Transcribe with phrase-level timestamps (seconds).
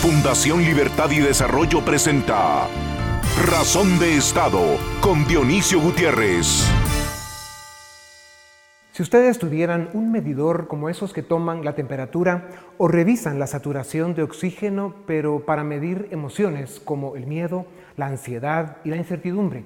[0.00, 2.68] Fundación Libertad y Desarrollo presenta
[3.46, 6.66] Razón de Estado con Dionisio Gutiérrez.
[8.92, 14.14] Si ustedes tuvieran un medidor como esos que toman la temperatura o revisan la saturación
[14.14, 17.66] de oxígeno, pero para medir emociones como el miedo,
[17.98, 19.64] la ansiedad y la incertidumbre,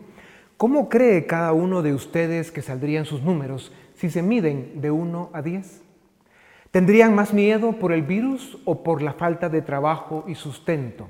[0.56, 5.30] ¿cómo cree cada uno de ustedes que saldrían sus números si se miden de 1
[5.32, 5.83] a 10?
[6.74, 11.08] ¿Tendrían más miedo por el virus o por la falta de trabajo y sustento?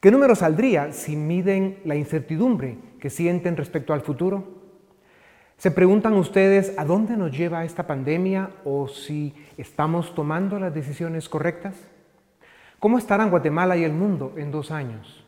[0.00, 4.44] ¿Qué número saldría si miden la incertidumbre que sienten respecto al futuro?
[5.56, 11.30] ¿Se preguntan ustedes a dónde nos lleva esta pandemia o si estamos tomando las decisiones
[11.30, 11.74] correctas?
[12.78, 15.24] ¿Cómo estarán Guatemala y el mundo en dos años?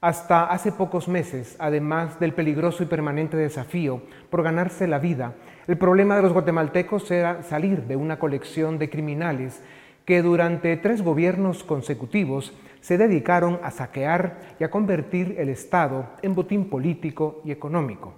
[0.00, 5.34] Hasta hace pocos meses, además del peligroso y permanente desafío por ganarse la vida,
[5.66, 9.62] el problema de los guatemaltecos era salir de una colección de criminales
[10.04, 16.34] que durante tres gobiernos consecutivos se dedicaron a saquear y a convertir el Estado en
[16.34, 18.14] botín político y económico.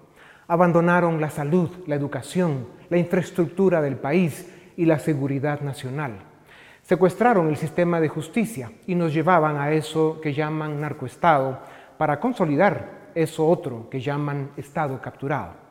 [0.47, 6.13] Abandonaron la salud, la educación, la infraestructura del país y la seguridad nacional.
[6.83, 11.61] Secuestraron el sistema de justicia y nos llevaban a eso que llaman narcoestado
[11.99, 15.62] para consolidar eso otro que llaman Estado capturado.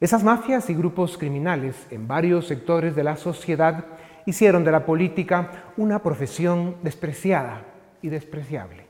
[0.00, 3.84] Esas mafias y grupos criminales en varios sectores de la sociedad
[4.26, 7.64] hicieron de la política una profesión despreciada
[8.00, 8.86] y despreciable.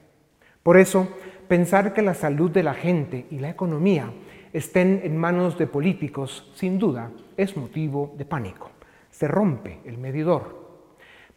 [0.63, 1.09] Por eso,
[1.49, 4.13] pensar que la salud de la gente y la economía
[4.53, 8.71] estén en manos de políticos, sin duda, es motivo de pánico.
[9.11, 10.69] Se rompe el medidor.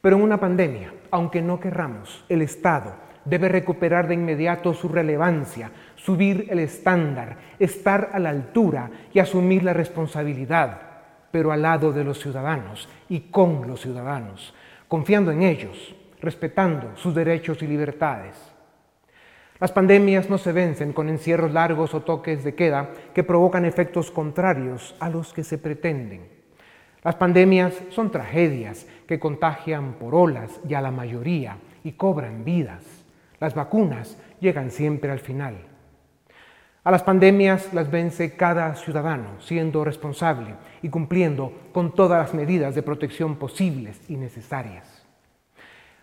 [0.01, 5.71] Pero en una pandemia, aunque no querramos, el Estado, debe recuperar de inmediato su relevancia,
[6.03, 10.81] subir el estándar, estar a la altura y asumir la responsabilidad,
[11.29, 14.53] pero al lado de los ciudadanos y con los ciudadanos,
[14.87, 18.35] confiando en ellos, respetando sus derechos y libertades.
[19.59, 24.09] Las pandemias no se vencen con encierros largos o toques de queda que provocan efectos
[24.09, 26.27] contrarios a los que se pretenden.
[27.03, 32.83] Las pandemias son tragedias que contagian por olas y a la mayoría y cobran vidas.
[33.39, 35.70] Las vacunas llegan siempre al final.
[36.83, 42.73] A las pandemias las vence cada ciudadano siendo responsable y cumpliendo con todas las medidas
[42.73, 45.05] de protección posibles y necesarias.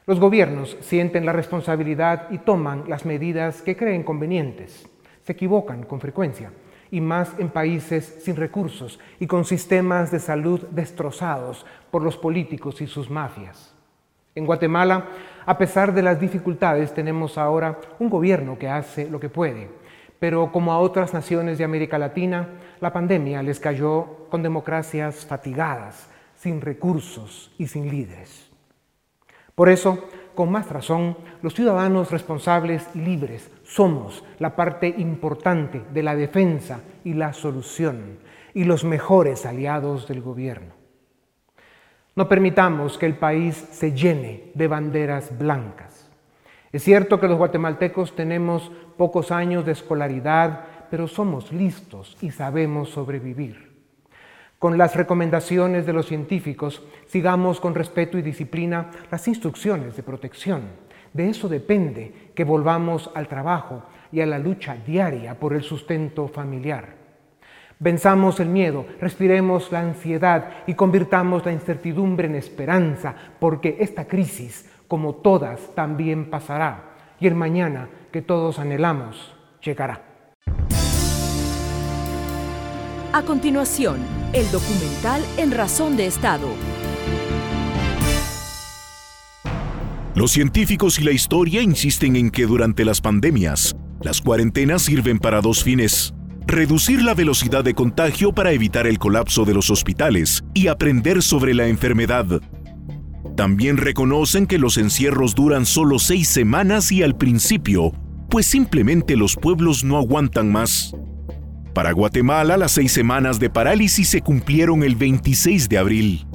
[0.06, 4.88] Los gobiernos sienten la responsabilidad y toman las medidas que creen convenientes.
[5.25, 6.53] Se equivocan con frecuencia
[6.93, 12.81] y más en países sin recursos y con sistemas de salud destrozados por los políticos
[12.81, 13.75] y sus mafias.
[14.37, 15.06] En Guatemala,
[15.44, 19.88] a pesar de las dificultades, tenemos ahora un gobierno que hace lo que puede.
[20.19, 22.49] Pero como a otras naciones de América Latina,
[22.81, 28.49] la pandemia les cayó con democracias fatigadas, sin recursos y sin líderes.
[29.55, 36.03] Por eso, con más razón, los ciudadanos responsables y libres somos la parte importante de
[36.03, 38.19] la defensa y la solución
[38.55, 40.75] y los mejores aliados del gobierno.
[42.15, 46.07] No permitamos que el país se llene de banderas blancas.
[46.73, 52.91] Es cierto que los guatemaltecos tenemos pocos años de escolaridad, pero somos listos y sabemos
[52.91, 53.69] sobrevivir.
[54.59, 60.62] Con las recomendaciones de los científicos, sigamos con respeto y disciplina las instrucciones de protección.
[61.12, 66.29] De eso depende que volvamos al trabajo y a la lucha diaria por el sustento
[66.29, 66.97] familiar.
[67.79, 74.68] Venzamos el miedo, respiremos la ansiedad y convirtamos la incertidumbre en esperanza, porque esta crisis,
[74.88, 80.03] como todas, también pasará y el mañana que todos anhelamos llegará.
[83.12, 83.99] A continuación,
[84.32, 86.49] el documental En Razón de Estado.
[90.15, 95.41] Los científicos y la historia insisten en que durante las pandemias, las cuarentenas sirven para
[95.41, 96.12] dos fines
[96.49, 101.53] reducir la velocidad de contagio para evitar el colapso de los hospitales y aprender sobre
[101.53, 102.41] la enfermedad.
[103.38, 107.93] También reconocen que los encierros duran solo seis semanas y al principio,
[108.29, 110.93] pues simplemente los pueblos no aguantan más.
[111.73, 116.26] Para Guatemala, las seis semanas de parálisis se cumplieron el 26 de abril.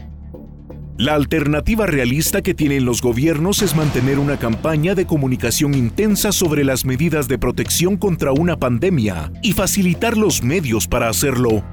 [0.97, 6.63] La alternativa realista que tienen los gobiernos es mantener una campaña de comunicación intensa sobre
[6.63, 11.65] las medidas de protección contra una pandemia y facilitar los medios para hacerlo.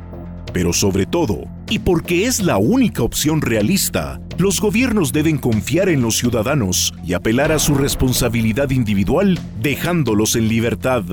[0.53, 6.02] Pero sobre todo, y porque es la única opción realista, los gobiernos deben confiar en
[6.02, 11.05] los ciudadanos y apelar a su responsabilidad individual dejándolos en libertad.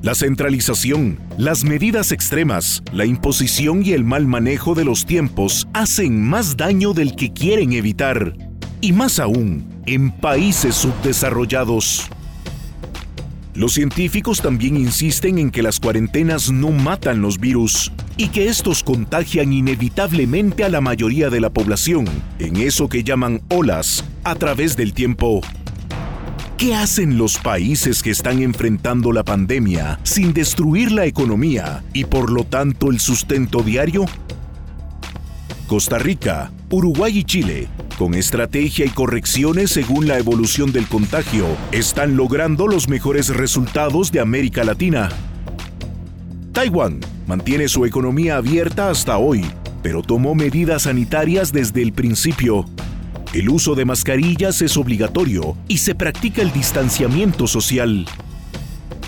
[0.00, 6.22] La centralización, las medidas extremas, la imposición y el mal manejo de los tiempos hacen
[6.22, 8.34] más daño del que quieren evitar.
[8.80, 12.10] y más aún en países subdesarrollados.
[13.54, 18.82] Los científicos también insisten en que las cuarentenas no matan los virus y que estos
[18.82, 22.04] contagian inevitablemente a la mayoría de la población
[22.40, 25.40] en eso que llaman olas a través del tiempo.
[26.58, 32.32] ¿Qué hacen los países que están enfrentando la pandemia sin destruir la economía y por
[32.32, 34.04] lo tanto el sustento diario?
[35.68, 37.68] Costa Rica, Uruguay y Chile,
[37.98, 44.20] con estrategia y correcciones según la evolución del contagio, están logrando los mejores resultados de
[44.20, 45.10] América Latina.
[46.52, 49.44] Taiwán mantiene su economía abierta hasta hoy,
[49.82, 52.64] pero tomó medidas sanitarias desde el principio.
[53.34, 58.06] El uso de mascarillas es obligatorio y se practica el distanciamiento social.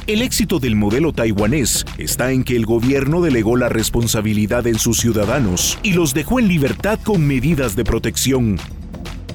[0.06, 5.00] El éxito del modelo taiwanés está en que el gobierno delegó la responsabilidad en sus
[5.00, 8.56] ciudadanos y los dejó en libertad con medidas de protección.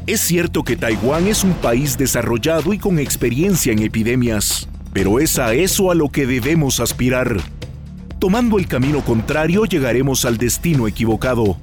[0.07, 5.39] Es cierto que Taiwán es un país desarrollado y con experiencia en epidemias, pero es
[5.39, 7.35] a eso a lo que debemos aspirar.
[8.17, 11.57] Tomando el camino contrario llegaremos al destino equivocado.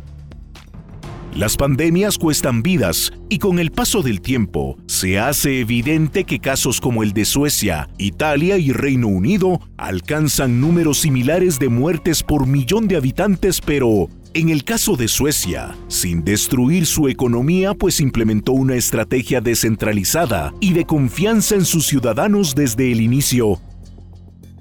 [1.38, 6.80] Las pandemias cuestan vidas y con el paso del tiempo se hace evidente que casos
[6.80, 12.88] como el de Suecia, Italia y Reino Unido alcanzan números similares de muertes por millón
[12.88, 18.74] de habitantes, pero en el caso de Suecia, sin destruir su economía, pues implementó una
[18.74, 23.60] estrategia descentralizada y de confianza en sus ciudadanos desde el inicio.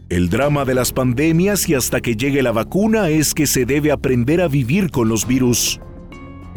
[0.10, 3.92] El drama de las pandemias y hasta que llegue la vacuna es que se debe
[3.92, 5.80] aprender a vivir con los virus.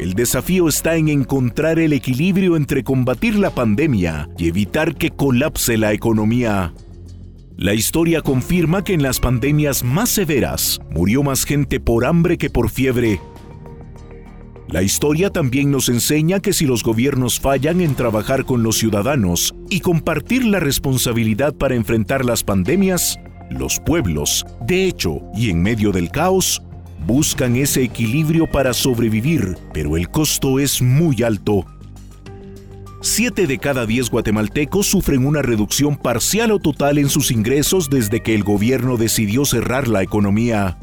[0.01, 5.77] El desafío está en encontrar el equilibrio entre combatir la pandemia y evitar que colapse
[5.77, 6.73] la economía.
[7.55, 12.49] La historia confirma que en las pandemias más severas murió más gente por hambre que
[12.49, 13.21] por fiebre.
[14.69, 19.53] La historia también nos enseña que si los gobiernos fallan en trabajar con los ciudadanos
[19.69, 23.19] y compartir la responsabilidad para enfrentar las pandemias,
[23.51, 26.63] los pueblos, de hecho, y en medio del caos,
[27.05, 31.65] buscan ese equilibrio para sobrevivir, pero el costo es muy alto.
[33.01, 38.21] Siete de cada diez guatemaltecos sufren una reducción parcial o total en sus ingresos desde
[38.21, 40.77] que el gobierno decidió cerrar la economía.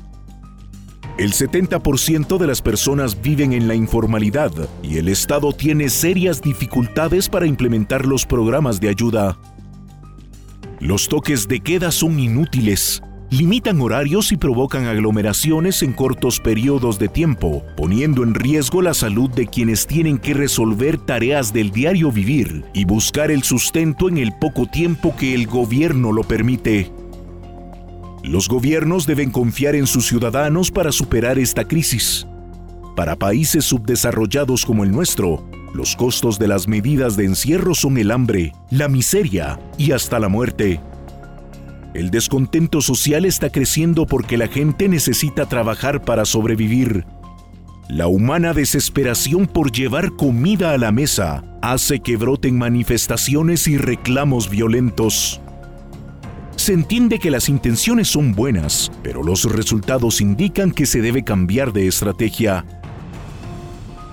[1.17, 7.29] El 70% de las personas viven en la informalidad y el Estado tiene serias dificultades
[7.29, 9.38] para implementar los programas de ayuda.
[10.81, 17.09] Los toques de queda son inútiles limitan horarios y provocan aglomeraciones en cortos periodos de
[17.09, 22.65] tiempo, poniendo en riesgo la salud de quienes tienen que resolver tareas del diario vivir
[22.73, 26.91] y buscar el sustento en el poco tiempo que el gobierno lo permite.
[28.25, 32.27] Los gobiernos deben confiar en sus ciudadanos para superar esta crisis.
[32.97, 38.11] Para países subdesarrollados como el nuestro, los costos de las medidas de encierro son el
[38.11, 40.81] hambre, la miseria y hasta la muerte.
[41.99, 47.05] El descontento social está creciendo porque la gente necesita trabajar para sobrevivir.
[47.89, 54.49] La humana desesperación por llevar comida a la mesa hace que broten manifestaciones y reclamos
[54.49, 55.41] violentos.
[56.55, 61.73] Se entiende que las intenciones son buenas, pero los resultados indican que se debe cambiar
[61.73, 62.65] de estrategia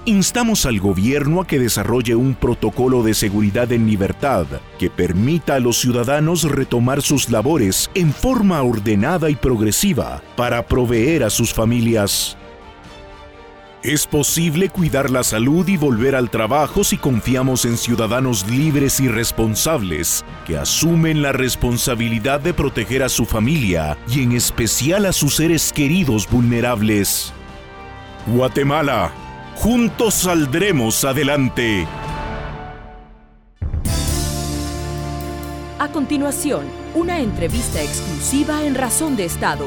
[0.05, 4.45] instamos al gobierno a que desarrolle un protocolo de seguridad en libertad
[4.77, 11.23] que permita a los ciudadanos retomar sus labores en forma ordenada y progresiva para proveer
[11.23, 12.37] a sus familias.
[13.83, 19.07] Es posible cuidar la salud y volver al trabajo si confiamos en ciudadanos libres y
[19.07, 25.35] responsables que asumen la responsabilidad de proteger a su familia y en especial a sus
[25.35, 27.31] seres queridos vulnerables.
[28.25, 29.11] Guatemala
[29.55, 31.87] Juntos saldremos adelante.
[35.79, 39.65] A continuación, una entrevista exclusiva en Razón de Estado.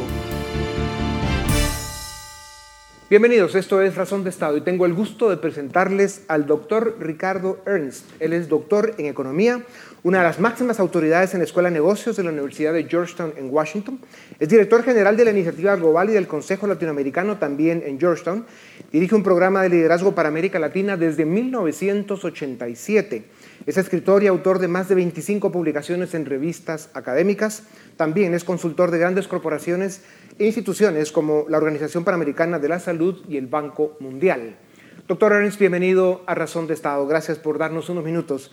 [3.10, 7.58] Bienvenidos, esto es Razón de Estado y tengo el gusto de presentarles al doctor Ricardo
[7.64, 8.04] Ernst.
[8.20, 9.62] Él es doctor en economía,
[10.02, 13.32] una de las máximas autoridades en la Escuela de Negocios de la Universidad de Georgetown
[13.38, 13.98] en Washington.
[14.38, 18.44] Es director general de la Iniciativa Global y del Consejo Latinoamericano también en Georgetown.
[18.92, 23.24] Dirige un programa de liderazgo para América Latina desde 1987.
[23.66, 27.64] Es escritor y autor de más de 25 publicaciones en revistas académicas.
[27.96, 30.02] También es consultor de grandes corporaciones
[30.38, 34.56] e instituciones como la Organización Panamericana de la Salud y el Banco Mundial.
[35.08, 37.06] Doctor Ernst, bienvenido a Razón de Estado.
[37.06, 38.52] Gracias por darnos unos minutos.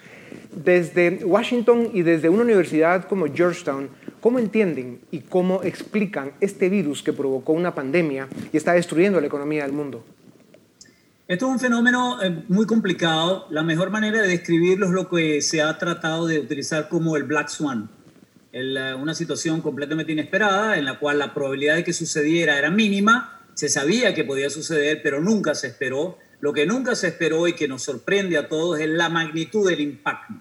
[0.53, 3.89] Desde Washington y desde una universidad como Georgetown,
[4.21, 9.27] ¿cómo entienden y cómo explican este virus que provocó una pandemia y está destruyendo la
[9.27, 10.03] economía del mundo?
[11.27, 13.47] Esto es un fenómeno eh, muy complicado.
[13.49, 17.23] La mejor manera de describirlo es lo que se ha tratado de utilizar como el
[17.23, 17.89] Black Swan.
[18.51, 23.41] Eh, una situación completamente inesperada en la cual la probabilidad de que sucediera era mínima,
[23.55, 26.19] se sabía que podía suceder, pero nunca se esperó.
[26.41, 29.79] Lo que nunca se esperó y que nos sorprende a todos es la magnitud del
[29.79, 30.35] impacto.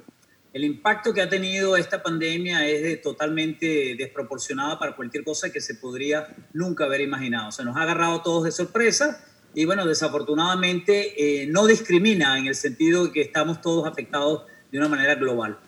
[0.53, 5.77] El impacto que ha tenido esta pandemia es totalmente desproporcionada para cualquier cosa que se
[5.77, 7.53] podría nunca haber imaginado.
[7.53, 12.55] Se nos ha agarrado todos de sorpresa y bueno, desafortunadamente eh, no discrimina en el
[12.55, 15.59] sentido de que estamos todos afectados de una manera global.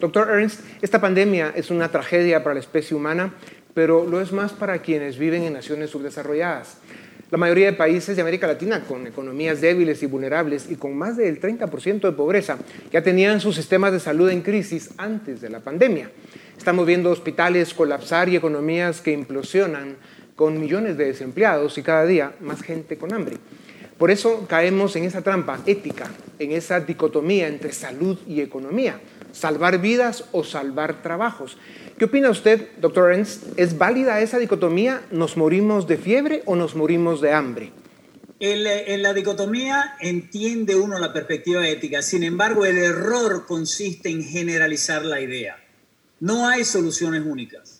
[0.00, 3.34] Doctor Ernst, esta pandemia es una tragedia para la especie humana,
[3.74, 6.78] pero lo es más para quienes viven en naciones subdesarrolladas.
[7.30, 11.16] La mayoría de países de América Latina con economías débiles y vulnerables y con más
[11.16, 12.58] del 30% de pobreza
[12.90, 16.10] ya tenían sus sistemas de salud en crisis antes de la pandemia.
[16.58, 19.96] Estamos viendo hospitales colapsar y economías que implosionan
[20.36, 23.36] con millones de desempleados y cada día más gente con hambre.
[23.98, 29.80] Por eso caemos en esa trampa ética, en esa dicotomía entre salud y economía, salvar
[29.80, 31.56] vidas o salvar trabajos.
[31.98, 33.44] ¿Qué opina usted, doctor Ernst?
[33.56, 35.02] ¿Es válida esa dicotomía?
[35.12, 37.70] ¿Nos morimos de fiebre o nos morimos de hambre?
[38.40, 44.24] En, en la dicotomía entiende uno la perspectiva ética, sin embargo el error consiste en
[44.24, 45.62] generalizar la idea.
[46.18, 47.71] No hay soluciones únicas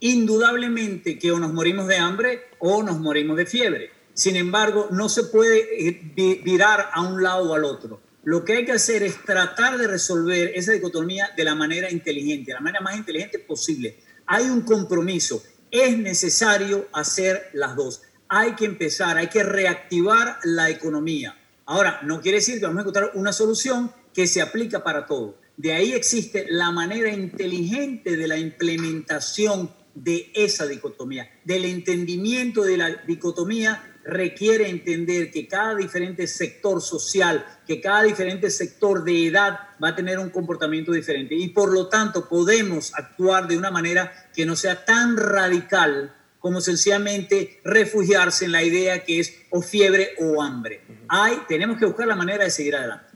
[0.00, 3.90] indudablemente que o nos morimos de hambre o nos morimos de fiebre.
[4.14, 8.00] Sin embargo, no se puede eh, virar a un lado o al otro.
[8.22, 12.50] Lo que hay que hacer es tratar de resolver esa dicotomía de la manera inteligente,
[12.50, 13.98] de la manera más inteligente posible.
[14.26, 18.02] Hay un compromiso, es necesario hacer las dos.
[18.28, 21.36] Hay que empezar, hay que reactivar la economía.
[21.64, 25.38] Ahora, no quiere decir que vamos a encontrar una solución que se aplica para todo.
[25.56, 32.76] De ahí existe la manera inteligente de la implementación de esa dicotomía, del entendimiento de
[32.76, 39.58] la dicotomía requiere entender que cada diferente sector social, que cada diferente sector de edad
[39.82, 44.12] va a tener un comportamiento diferente y por lo tanto podemos actuar de una manera
[44.34, 50.12] que no sea tan radical como sencillamente refugiarse en la idea que es o fiebre
[50.18, 50.80] o hambre.
[51.08, 53.10] Hay, tenemos que buscar la manera de seguir adelante.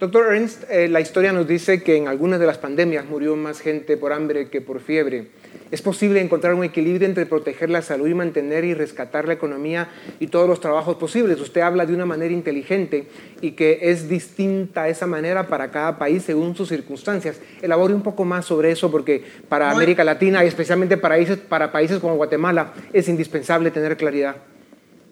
[0.00, 3.60] Doctor Ernst, eh, la historia nos dice que en algunas de las pandemias murió más
[3.60, 5.30] gente por hambre que por fiebre.
[5.70, 9.88] ¿Es posible encontrar un equilibrio entre proteger la salud y mantener y rescatar la economía
[10.20, 11.40] y todos los trabajos posibles?
[11.40, 13.06] Usted habla de una manera inteligente
[13.40, 17.40] y que es distinta esa manera para cada país según sus circunstancias.
[17.62, 21.72] Elabore un poco más sobre eso porque para América Latina y especialmente para países, para
[21.72, 24.36] países como Guatemala es indispensable tener claridad.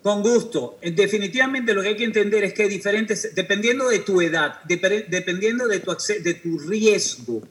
[0.02, 0.78] Con gusto.
[0.82, 5.80] Definitivamente lo que hay que entender es que diferentes, dependiendo de tu edad, dependiendo de
[5.80, 7.42] tu, de tu riesgo,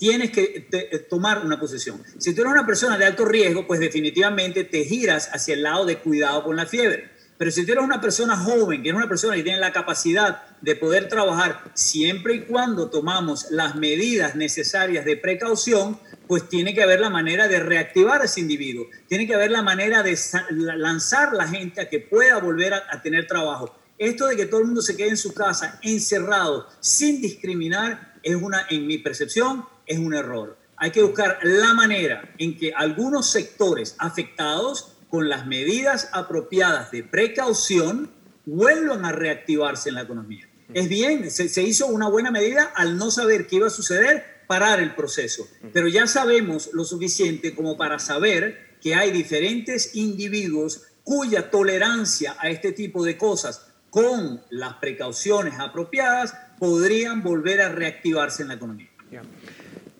[0.00, 0.66] tienes que
[1.10, 2.02] tomar una posición.
[2.16, 5.84] Si tú eres una persona de alto riesgo, pues definitivamente te giras hacia el lado
[5.84, 7.10] de cuidado con la fiebre.
[7.36, 10.42] Pero si tú eres una persona joven, que es una persona que tiene la capacidad
[10.62, 16.82] de poder trabajar siempre y cuando tomamos las medidas necesarias de precaución, pues tiene que
[16.82, 18.86] haber la manera de reactivar a ese individuo.
[19.06, 23.02] Tiene que haber la manera de lanzar la gente a que pueda volver a, a
[23.02, 23.76] tener trabajo.
[23.98, 28.34] Esto de que todo el mundo se quede en su casa encerrado sin discriminar es
[28.36, 30.56] una, en mi percepción, es un error.
[30.76, 37.02] Hay que buscar la manera en que algunos sectores afectados con las medidas apropiadas de
[37.02, 38.08] precaución
[38.46, 40.48] vuelvan a reactivarse en la economía.
[40.72, 44.78] Es bien, se, hizo una buena medida al no saber qué iba a suceder, parar
[44.78, 45.48] el proceso.
[45.72, 52.48] Pero ya sabemos lo suficiente como para saber que hay diferentes individuos cuya tolerancia a
[52.48, 58.90] este tipo de cosas con las precauciones apropiadas podrían volver a reactivarse en la economía.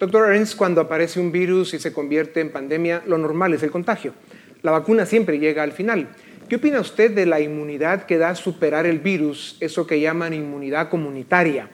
[0.01, 3.71] Doctor Ernst, cuando aparece un virus y se convierte en pandemia, lo normal es el
[3.71, 4.15] contagio.
[4.63, 6.09] La vacuna siempre llega al final.
[6.49, 10.89] ¿Qué opina usted de la inmunidad que da superar el virus, eso que llaman inmunidad
[10.89, 11.69] comunitaria?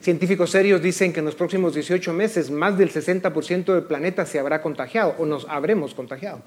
[0.00, 4.40] Científicos serios dicen que en los próximos 18 meses más del 60% del planeta se
[4.40, 6.42] habrá contagiado o nos habremos contagiado.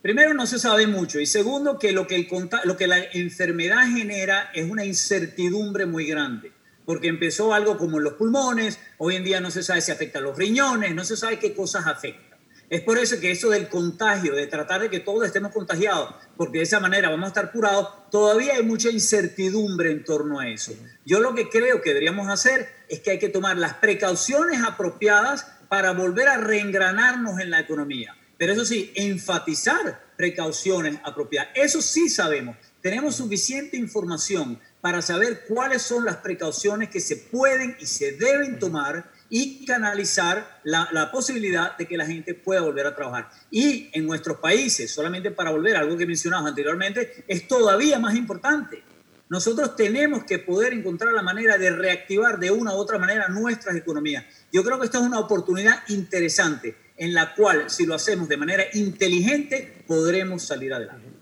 [0.00, 1.20] Primero, no se sabe mucho.
[1.20, 2.26] Y segundo, que lo que,
[2.64, 6.50] lo que la enfermedad genera es una incertidumbre muy grande
[6.84, 10.22] porque empezó algo como los pulmones, hoy en día no se sabe si afecta a
[10.22, 12.30] los riñones, no se sabe qué cosas afectan.
[12.70, 16.58] Es por eso que eso del contagio, de tratar de que todos estemos contagiados, porque
[16.58, 20.72] de esa manera vamos a estar curados, todavía hay mucha incertidumbre en torno a eso.
[21.04, 25.46] Yo lo que creo que deberíamos hacer es que hay que tomar las precauciones apropiadas
[25.68, 28.16] para volver a reengranarnos en la economía.
[28.38, 31.50] Pero eso sí, enfatizar precauciones apropiadas.
[31.56, 32.56] Eso sí sabemos.
[32.80, 38.58] Tenemos suficiente información para saber cuáles son las precauciones que se pueden y se deben
[38.58, 43.30] tomar y canalizar la, posibilidad de que la gente pueda volver a trabajar.
[43.50, 48.16] Y en nuestros países, solamente para volver a algo que mencionamos anteriormente, es todavía más
[48.16, 48.82] importante.
[49.28, 53.76] nosotros tenemos que poder encontrar la manera de reactivar de una u otra manera nuestras
[53.76, 54.24] economías.
[54.52, 58.36] Yo creo que esta es una oportunidad interesante en la cual, si lo hacemos de
[58.36, 61.19] manera inteligente, podremos salir adelante.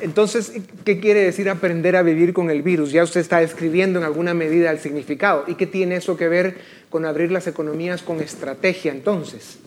[0.00, 0.52] Entonces,
[0.84, 2.92] ¿qué quiere decir aprender a vivir con el virus?
[2.92, 5.44] Ya usted está describiendo en alguna medida el significado.
[5.46, 6.58] ¿Y qué tiene eso que ver
[6.90, 9.58] con abrir las economías con estrategia entonces?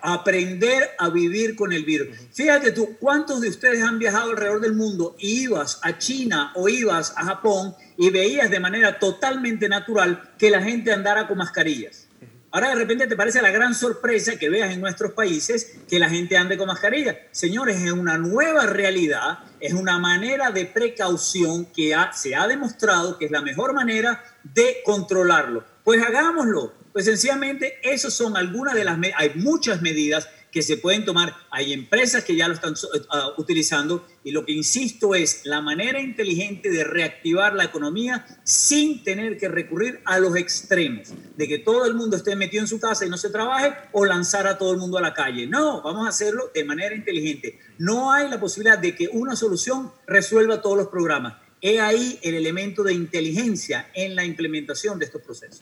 [0.00, 2.16] aprender a vivir con el virus.
[2.32, 7.12] Fíjate tú, ¿cuántos de ustedes han viajado alrededor del mundo ibas a China o ibas
[7.16, 12.07] a Japón y veías de manera totalmente natural que la gente andara con mascarillas?
[12.50, 16.08] Ahora de repente te parece la gran sorpresa que veas en nuestros países que la
[16.08, 17.18] gente ande con mascarilla.
[17.30, 23.26] Señores, es una nueva realidad, es una manera de precaución que se ha demostrado que
[23.26, 25.62] es la mejor manera de controlarlo.
[25.84, 26.72] Pues hagámoslo.
[26.92, 31.34] Pues sencillamente, esas son algunas de las, hay muchas medidas que se pueden tomar.
[31.50, 36.00] Hay empresas que ya lo están uh, utilizando y lo que insisto es la manera
[36.00, 41.86] inteligente de reactivar la economía sin tener que recurrir a los extremos, de que todo
[41.86, 44.72] el mundo esté metido en su casa y no se trabaje o lanzar a todo
[44.72, 45.46] el mundo a la calle.
[45.46, 47.58] No, vamos a hacerlo de manera inteligente.
[47.78, 51.34] No hay la posibilidad de que una solución resuelva todos los programas.
[51.60, 55.60] He ahí el elemento de inteligencia en la implementación de estos procesos.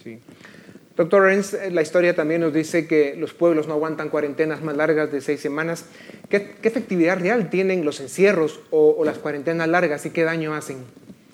[0.97, 4.77] Doctor Renz, eh, la historia también nos dice que los pueblos no aguantan cuarentenas más
[4.77, 5.85] largas de seis semanas.
[6.31, 10.79] ¿Qué, efectividad real tienen los encierros o, las cuarentenas largas y qué daño hacen?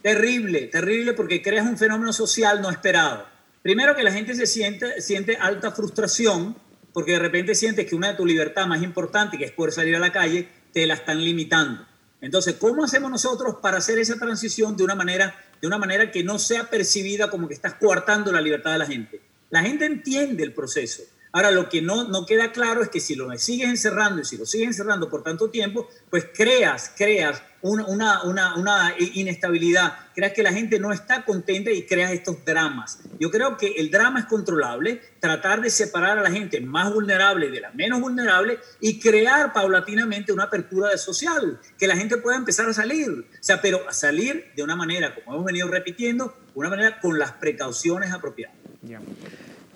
[0.02, 3.24] Terrible, terrible porque creas un fenómeno social no esperado.
[3.62, 6.56] Primero que la gente se siente, siente alta frustración
[6.92, 9.94] porque de repente sientes que una de tu libertad más importante, que es poder salir
[9.94, 11.86] a la calle, te la están limitando.
[12.20, 16.24] Entonces, ¿cómo hacemos nosotros para hacer esa transición de una manera, de una manera que
[16.24, 19.20] no sea percibida como que estás coartando la libertad de la gente?
[19.52, 21.02] La gente entiende el proceso.
[21.30, 24.38] Ahora, lo que no, no queda claro es que si lo sigues encerrando y si
[24.38, 30.42] lo sigues encerrando por tanto tiempo, pues creas, creas una, una, una, inestabilidad, creas que
[30.42, 33.00] la gente no está contenta y creas estos dramas.
[33.20, 37.50] Yo creo que el drama es controlable, tratar de separar a la gente más vulnerable
[37.50, 42.70] de la menos vulnerable y crear paulatinamente una apertura social, que la gente pueda empezar
[42.70, 43.10] a salir.
[43.10, 47.18] O sea, pero a salir de una manera, como hemos venido repitiendo, una manera con
[47.18, 48.61] las precauciones apropiadas.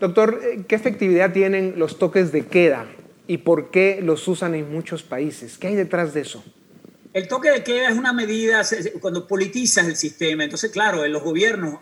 [0.00, 2.86] Doctor, eh, ¿qué efectividad tienen los toques de queda
[3.26, 5.58] y por qué los usan en muchos países?
[5.58, 6.44] ¿Qué hay detrás de eso?
[7.12, 8.62] El toque de queda es una medida
[9.00, 10.44] cuando politizas el sistema.
[10.44, 11.78] Entonces, claro, los gobiernos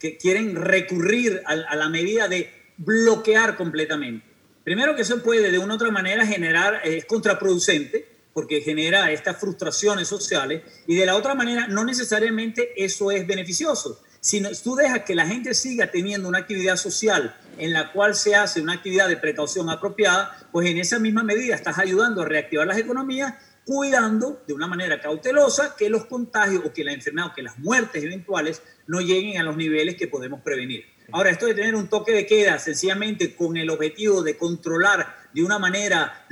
[0.00, 4.26] que quieren recurrir a, la medida de bloquear completamente.
[4.64, 9.38] Primero que eso puede de una u otra manera generar, es contraproducente, porque genera estas
[9.38, 14.02] frustraciones sociales, y de la otra manera no necesariamente eso es beneficioso.
[14.24, 18.34] Si tú dejas que la gente siga teniendo una actividad social en la cual se
[18.34, 22.66] hace una actividad de precaución apropiada, pues en esa misma medida estás ayudando a reactivar
[22.66, 23.34] las economías,
[23.66, 27.58] cuidando de una manera cautelosa que los contagios o que la enfermedad o que las
[27.58, 30.86] muertes eventuales no lleguen a los niveles que podemos prevenir.
[31.12, 35.44] Ahora, esto de tener un toque de queda sencillamente con el objetivo de controlar de
[35.44, 36.26] una manera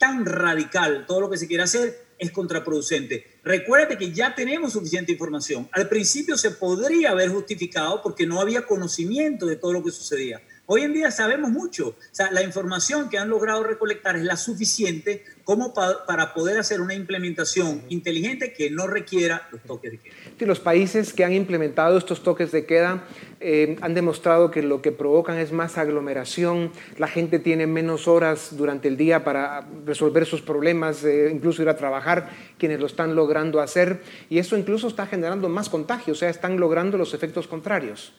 [0.00, 3.37] tan radical todo lo que se quiere hacer, es contraproducente.
[3.48, 5.66] Recuérdate que ya tenemos suficiente información.
[5.72, 10.42] Al principio se podría haber justificado porque no había conocimiento de todo lo que sucedía.
[10.70, 11.88] Hoy en día sabemos mucho.
[11.88, 16.82] O sea, la información que han logrado recolectar es la suficiente como para poder hacer
[16.82, 20.14] una implementación inteligente que no requiera los toques de queda.
[20.40, 23.04] Los países que han implementado estos toques de queda
[23.40, 28.54] eh, han demostrado que lo que provocan es más aglomeración, la gente tiene menos horas
[28.54, 32.28] durante el día para resolver sus problemas, eh, incluso ir a trabajar,
[32.58, 36.60] quienes lo están logrando hacer, y eso incluso está generando más contagios, o sea, están
[36.60, 38.12] logrando los efectos contrarios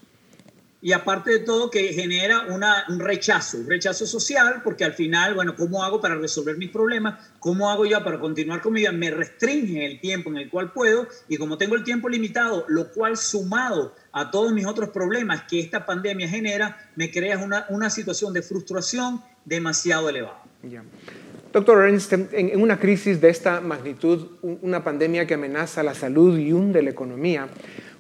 [0.82, 2.46] y aparte de todo que genera
[2.88, 7.20] un rechazo, un rechazo social, porque al final, bueno, ¿cómo hago para resolver mis problemas?
[7.40, 8.92] ¿Cómo hago yo para continuar con mi vida?
[8.94, 12.92] Me restringe el tiempo en el cual puedo y como tengo el tiempo limitado, lo
[12.92, 17.90] cual sumado a todos mis otros problemas que esta pandemia genera, me crea una, una
[17.90, 20.44] situación de frustración demasiado elevada.
[21.52, 26.54] Doctor Ernst, en una crisis de esta magnitud, una pandemia que amenaza la salud y
[26.54, 27.50] hunde la economía,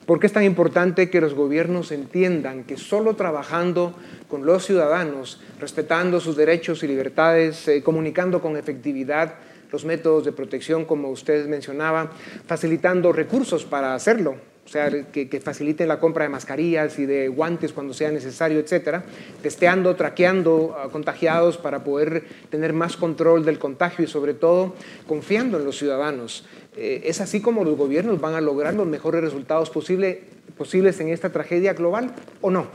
[0.10, 3.94] ¿Por qué es tan importante que los gobiernos entiendan que solo trabajando
[4.28, 9.36] con los ciudadanos, respetando sus derechos y libertades, eh, comunicando con efectividad
[9.72, 12.12] los métodos de protección, como usted mencionaba,
[12.48, 14.38] facilitando recursos para hacerlo,
[14.70, 19.04] o sea, que, faciliten la compra de mascarillas y de guantes cuando sea necesario, etcétera,
[19.42, 24.76] testeando, traqueando a contagiados para poder tener más control del contagio y sobre todo
[25.08, 26.46] confiando en los ciudadanos.
[26.82, 31.30] Eh, ¿Es así como los gobiernos van a lograr los mejores resultados posibles en esta
[31.30, 32.70] tragedia global o no?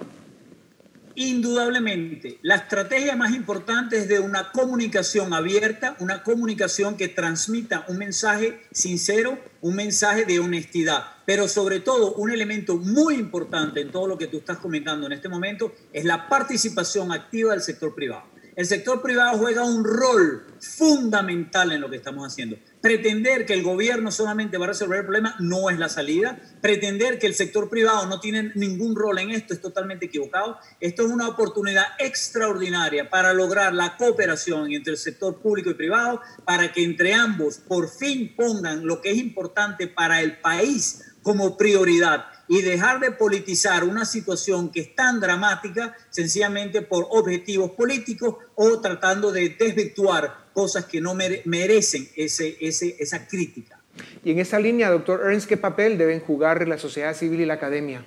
[1.14, 7.96] Indudablemente, la estrategia más importante es de una comunicación abierta, una comunicación que transmita un
[7.96, 14.06] mensaje sincero, un mensaje de honestidad, pero sobre todo un elemento muy importante en todo
[14.06, 18.33] lo que tú estás comentando en este momento es la participación activa del sector privado.
[18.56, 22.56] El sector privado juega un rol fundamental en lo que estamos haciendo.
[22.80, 26.38] Pretender que el gobierno solamente va a resolver el problema no es la salida.
[26.60, 30.58] Pretender que el sector privado no tiene ningún rol en esto es totalmente equivocado.
[30.78, 36.20] Esto es una oportunidad extraordinaria para lograr la cooperación entre el sector público y privado,
[36.44, 41.56] para que entre ambos por fin pongan lo que es importante para el país como
[41.56, 48.36] prioridad y dejar de politizar una situación que es tan dramática sencillamente por objetivos políticos
[48.54, 53.80] o tratando de desvirtuar cosas que no merecen ese, ese, esa crítica.
[54.22, 57.54] Y en esa línea, doctor Ernst, ¿qué papel deben jugar la sociedad civil y la
[57.54, 58.04] academia?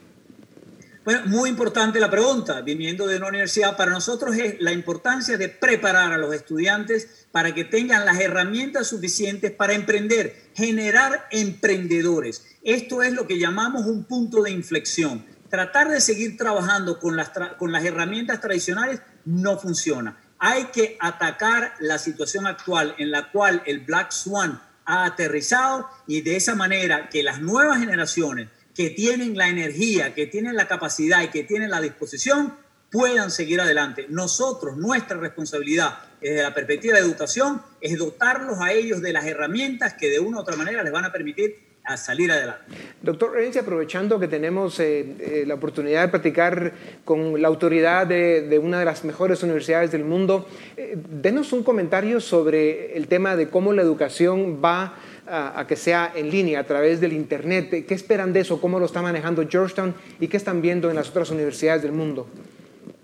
[1.08, 5.48] Bueno, muy importante la pregunta, viniendo de una universidad, para nosotros es la importancia de
[5.48, 12.46] preparar a los estudiantes para que tengan las herramientas suficientes para emprender, generar emprendedores.
[12.62, 15.26] Esto es lo que llamamos un punto de inflexión.
[15.50, 20.20] Tratar de seguir trabajando con las, con las herramientas tradicionales no funciona.
[20.39, 26.20] Hay que atacar la situación actual en la cual el Black Swan ha aterrizado y
[26.20, 31.24] de esa manera que las nuevas generaciones que tienen la energía, que tienen la capacidad
[31.24, 32.54] y que tienen la disposición,
[32.92, 34.06] puedan seguir adelante.
[34.08, 39.96] Nosotros, nuestra responsabilidad desde la perspectiva de educación es dotarlos a ellos de las herramientas
[39.96, 42.66] que de una u otra manera les van a permitir a salir adelante.
[43.02, 48.60] Doctor Renzi, aprovechando que tenemos eh, eh, la oportunidad de platicar con la autoridad de,
[48.62, 53.50] una de las mejores universidades del mundo, eh, denos un comentario sobre el tema de
[53.50, 54.96] cómo la educación va
[55.30, 57.86] a, que sea en línea a través del Internet.
[57.88, 58.62] ¿Qué esperan de eso?
[58.62, 59.94] ¿Cómo lo está manejando Georgetown?
[60.20, 62.28] ¿Y qué están viendo en las otras universidades del mundo?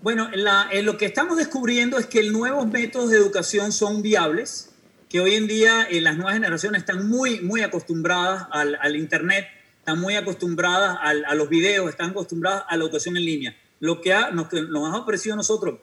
[0.02, 0.28] Bueno,
[0.82, 4.70] lo que estamos descubriendo es que nuevos métodos de educación son viables,
[5.08, 9.46] que hoy en día eh, las nuevas generaciones están muy, muy acostumbradas al, Internet,
[9.78, 13.56] están muy acostumbradas a los videos, están acostumbradas a la educación en línea.
[13.80, 15.78] Lo que nos, nos ha ofrecido a nosotros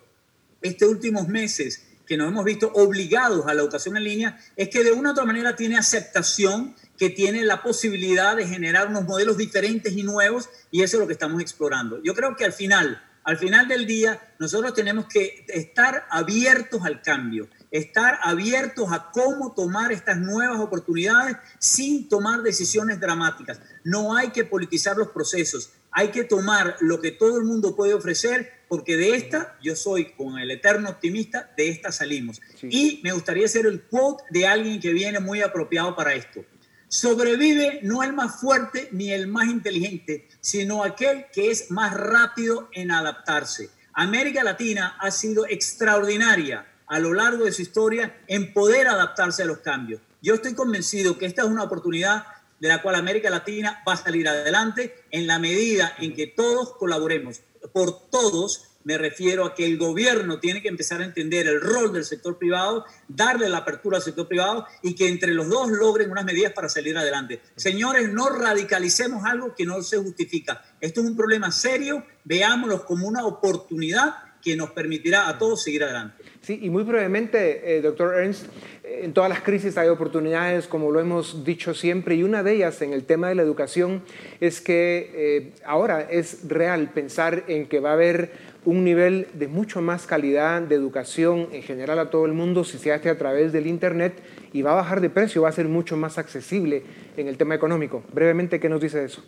[0.61, 4.83] estos últimos meses que nos hemos visto obligados a la educación en línea es que
[4.83, 9.37] de una u otra manera tiene aceptación, que tiene la posibilidad de generar unos modelos
[9.37, 12.03] diferentes y nuevos y eso es lo que estamos explorando.
[12.03, 17.01] Yo creo que al final, al final del día, nosotros tenemos que estar abiertos al
[17.01, 23.61] cambio, estar abiertos a cómo tomar estas nuevas oportunidades sin tomar decisiones dramáticas.
[23.85, 27.93] No hay que politizar los procesos, hay que tomar lo que todo el mundo puede
[27.93, 32.39] ofrecer porque de esta, yo soy con el eterno optimista, de esta salimos.
[32.61, 36.45] Y me gustaría ser el quote de alguien que viene muy apropiado para esto.
[36.87, 42.69] Sobrevive no el más fuerte ni el más inteligente, sino aquel que es más rápido
[42.71, 43.71] en adaptarse.
[43.91, 49.47] América Latina ha sido extraordinaria a lo largo de su historia en poder adaptarse a
[49.47, 49.99] los cambios.
[50.21, 52.23] Yo estoy convencido que esta es una oportunidad
[52.61, 56.77] de la cual América Latina va a salir adelante en la medida en que todos
[56.77, 57.41] colaboremos
[57.73, 61.93] por todos, me refiero a que el gobierno tiene que empezar a entender el rol
[61.93, 66.11] del sector privado, darle la apertura al sector privado y que entre los dos logren
[66.11, 67.41] unas medidas para salir adelante.
[67.55, 70.63] Señores, no radicalicemos algo que no se justifica.
[70.79, 75.83] Esto es un problema serio, veámoslo como una oportunidad que nos permitirá a todos seguir
[75.83, 76.23] adelante.
[76.41, 78.47] Sí, y muy brevemente, eh, doctor Ernst,
[78.83, 82.53] eh, en todas las crisis hay oportunidades, como lo hemos dicho siempre, y una de
[82.53, 84.01] ellas en el tema de la educación
[84.39, 88.31] es que eh, ahora es real pensar en que va a haber
[88.65, 92.79] un nivel de mucho más calidad de educación en general a todo el mundo si
[92.79, 94.13] se hace a través del Internet
[94.51, 96.81] y va a bajar de precio, va a ser mucho más accesible
[97.17, 98.03] en el tema económico.
[98.13, 99.23] Brevemente, ¿qué nos dice eso?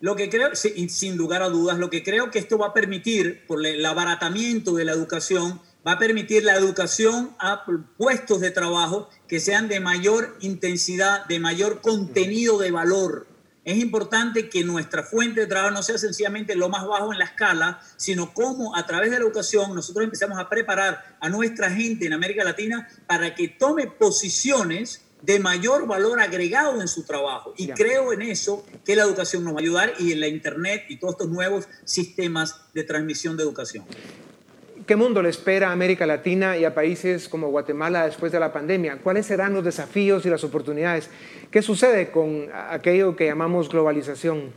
[0.00, 3.46] Lo que creo, sin lugar a dudas, lo que creo que esto va a permitir,
[3.46, 7.64] por el abaratamiento de la educación, va a permitir la educación a
[7.96, 13.26] puestos de trabajo que sean de mayor intensidad, de mayor contenido de valor.
[13.64, 17.26] Es importante que nuestra fuente de trabajo no sea sencillamente lo más bajo en la
[17.26, 22.06] escala, sino cómo a través de la educación nosotros empezamos a preparar a nuestra gente
[22.06, 27.52] en América Latina para que tome posiciones de mayor valor agregado en su trabajo.
[27.56, 30.84] Y creo en eso que la educación nos va a ayudar y en la Internet
[30.88, 33.84] y todos estos nuevos sistemas de transmisión de educación.
[34.90, 38.52] ¿Qué mundo le espera a América Latina y a países como Guatemala después de la
[38.52, 38.98] pandemia?
[39.00, 41.08] ¿Cuáles serán los desafíos y las oportunidades?
[41.52, 44.52] ¿Qué sucede con aquello que llamamos globalización?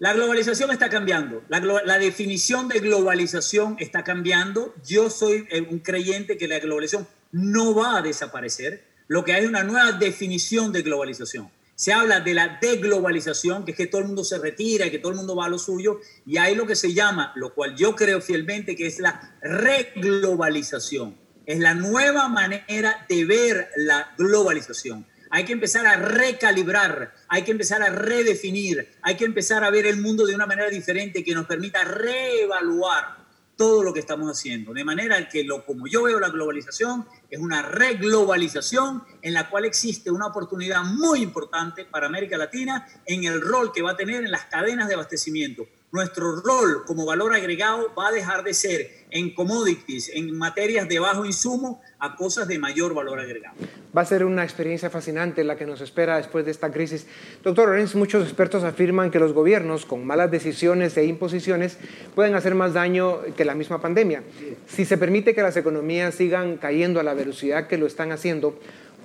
[0.00, 1.44] La globalización está cambiando.
[1.48, 4.74] La, definición de globalización está cambiando.
[4.84, 8.82] Yo soy eh, un creyente que la globalización no va a desaparecer.
[9.06, 11.52] Lo que hay es una nueva definición de globalización.
[11.80, 14.98] Se habla de la deglobalización, que es que todo el mundo se retira y que
[14.98, 17.74] todo el mundo va a lo suyo, y hay lo que se llama, lo cual
[17.74, 21.16] yo creo fielmente que es la reglobalización.
[21.46, 25.06] Es la nueva manera de ver la globalización.
[25.30, 29.86] Hay que empezar a recalibrar, hay que empezar a redefinir, hay que empezar a ver
[29.86, 33.19] el mundo de una manera diferente que nos permita reevaluar
[33.60, 34.72] todo lo que estamos haciendo.
[34.72, 39.66] De manera que lo como yo veo la globalización es una reglobalización en la cual
[39.66, 44.24] existe una oportunidad muy importante para América Latina en el rol que va a tener
[44.24, 45.66] en las cadenas de abastecimiento.
[45.92, 51.00] Nuestro rol como valor agregado va a dejar de ser en commodities, en materias de
[51.00, 53.56] bajo insumo, a cosas de mayor valor agregado.
[53.96, 57.08] Va a ser una experiencia fascinante la que nos espera después de esta crisis.
[57.42, 61.76] Doctor Lorenz, muchos expertos afirman que los gobiernos, con malas decisiones e imposiciones,
[62.14, 64.22] pueden hacer más daño que la misma pandemia.
[64.68, 68.56] Si se permite que las economías sigan cayendo a la velocidad que lo están haciendo,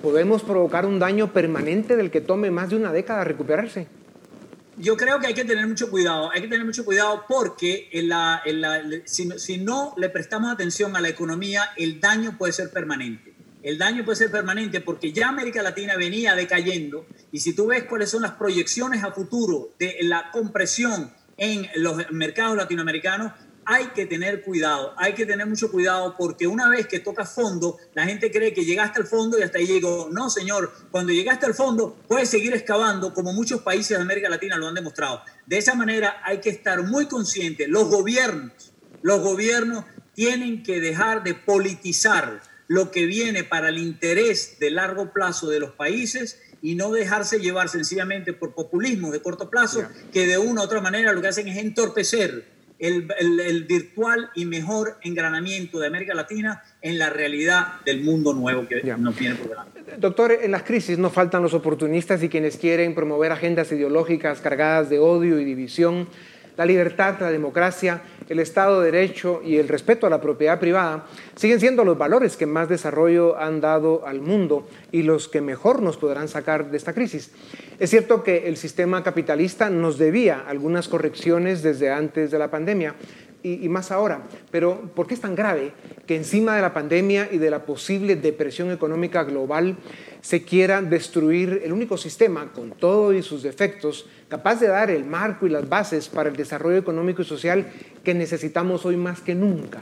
[0.03, 3.87] podemos provocar un daño permanente del que tome más de una década recuperarse
[4.77, 8.09] yo creo que hay que tener mucho cuidado, hay que tener mucho cuidado porque en
[8.09, 8.41] la,
[9.05, 13.33] si, si, no le prestamos atención a la economía, el daño puede ser permanente.
[13.63, 17.85] El daño puede ser permanente porque ya América Latina venía decayendo y si tú ves
[17.85, 23.31] cuáles son las proyecciones a futuro de la compresión en los mercados latinoamericanos,
[23.65, 27.77] hay que tener cuidado, hay que tener mucho cuidado porque una vez que tocas fondo,
[27.93, 30.07] la gente cree que llegaste al fondo y hasta ahí llegó.
[30.11, 34.57] No, señor, cuando llegaste al fondo puedes seguir excavando como muchos países de América Latina
[34.57, 35.21] lo han demostrado.
[35.47, 41.23] De esa manera hay que estar muy conscientes, los gobiernos, los gobiernos tienen que dejar
[41.23, 46.75] de politizar lo que viene para el interés de largo plazo de los países y
[46.75, 51.13] no dejarse llevar sencillamente por populismo de corto plazo, que de una u otra manera
[51.13, 57.09] lo que hacen es entorpecer el, virtual y mejor engranamiento de América Latina en la
[57.09, 59.81] realidad del mundo nuevo que nos viene por delante.
[59.97, 64.89] Doctor, en las crisis no faltan los oportunistas y quienes quieren promover agendas ideológicas cargadas
[64.89, 66.07] de odio y división
[66.57, 71.05] la libertad, la democracia, el Estado de Derecho y el respeto a la propiedad privada
[71.35, 75.81] siguen siendo los valores que más desarrollo han dado al mundo y los que mejor
[75.81, 77.31] nos podrán sacar de esta crisis.
[77.79, 82.95] Es cierto que el sistema capitalista nos debía algunas correcciones desde antes de la pandemia,
[83.45, 84.23] y, más ahora.
[84.51, 85.73] Pero ¿por qué es tan grave
[86.07, 89.77] que encima de la pandemia y de la posible depresión económica global
[90.21, 95.05] se quiera destruir el único sistema, con todo y sus defectos, capaz de dar el
[95.05, 97.71] marco y las bases para el desarrollo económico y social
[98.03, 99.81] que necesitamos hoy más que nunca?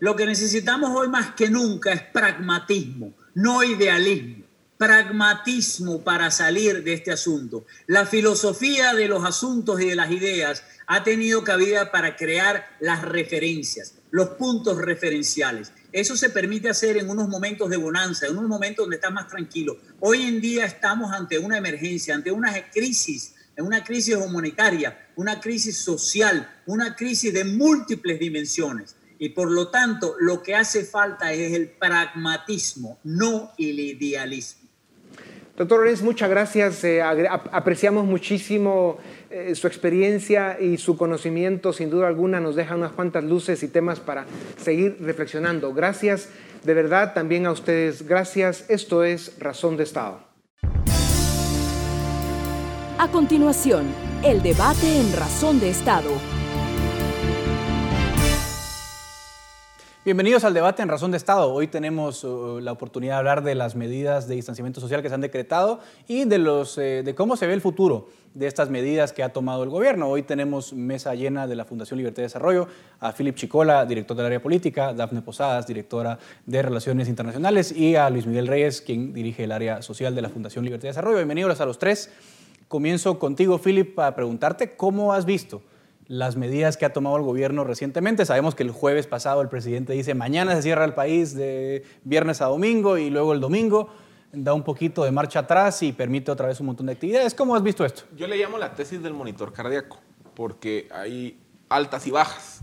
[0.00, 4.42] Lo que necesitamos hoy más que nunca es pragmatismo, no idealismo
[4.82, 7.66] pragmatismo para salir de este asunto.
[7.86, 13.02] La filosofía de los asuntos y de las ideas ha tenido cabida para crear las
[13.02, 15.72] referencias, los puntos referenciales.
[15.92, 19.28] Eso se permite hacer en unos momentos de bonanza, en unos momentos donde estás más
[19.28, 19.76] tranquilo.
[20.00, 25.78] Hoy en día estamos ante una emergencia, ante una crisis, una crisis humanitaria, una crisis
[25.78, 28.96] social, una crisis de múltiples dimensiones.
[29.18, 34.62] Y por lo tanto, lo que hace falta es el pragmatismo, no el idealismo.
[35.56, 36.82] Doctor Lorenz, muchas gracias.
[36.82, 38.98] Eh, apreciamos muchísimo
[39.32, 41.72] eh, su experiencia y su conocimiento.
[41.72, 45.72] Sin duda alguna nos deja unas cuantas luces y temas para seguir reflexionando.
[45.72, 46.28] Gracias
[46.64, 48.06] de verdad también a ustedes.
[48.06, 48.66] Gracias.
[48.68, 50.20] Esto es Razón de Estado.
[52.98, 53.86] A continuación,
[54.22, 56.10] el debate en Razón de Estado
[60.04, 61.54] Bienvenidos al debate en Razón de Estado.
[61.54, 65.14] Hoy tenemos uh, la oportunidad de hablar de las medidas de distanciamiento social que se
[65.14, 69.12] han decretado y de, los, eh, de cómo se ve el futuro de estas medidas
[69.12, 70.08] que ha tomado el gobierno.
[70.08, 72.66] Hoy tenemos mesa llena de la Fundación Libertad y Desarrollo,
[72.98, 78.10] a Philip Chicola, director del área política, Dafne Posadas, directora de Relaciones Internacionales, y a
[78.10, 81.18] Luis Miguel Reyes, quien dirige el área social de la Fundación Libertad y Desarrollo.
[81.18, 82.10] Bienvenidos a los tres.
[82.66, 85.62] Comienzo contigo, Philip, para preguntarte cómo has visto
[86.06, 88.24] las medidas que ha tomado el gobierno recientemente.
[88.26, 92.40] Sabemos que el jueves pasado el presidente dice mañana se cierra el país de viernes
[92.40, 93.88] a domingo y luego el domingo
[94.32, 97.34] da un poquito de marcha atrás y permite otra vez un montón de actividades.
[97.34, 98.04] ¿Cómo has visto esto?
[98.16, 99.98] Yo le llamo la tesis del monitor cardíaco,
[100.34, 101.38] porque hay
[101.68, 102.60] altas y bajas.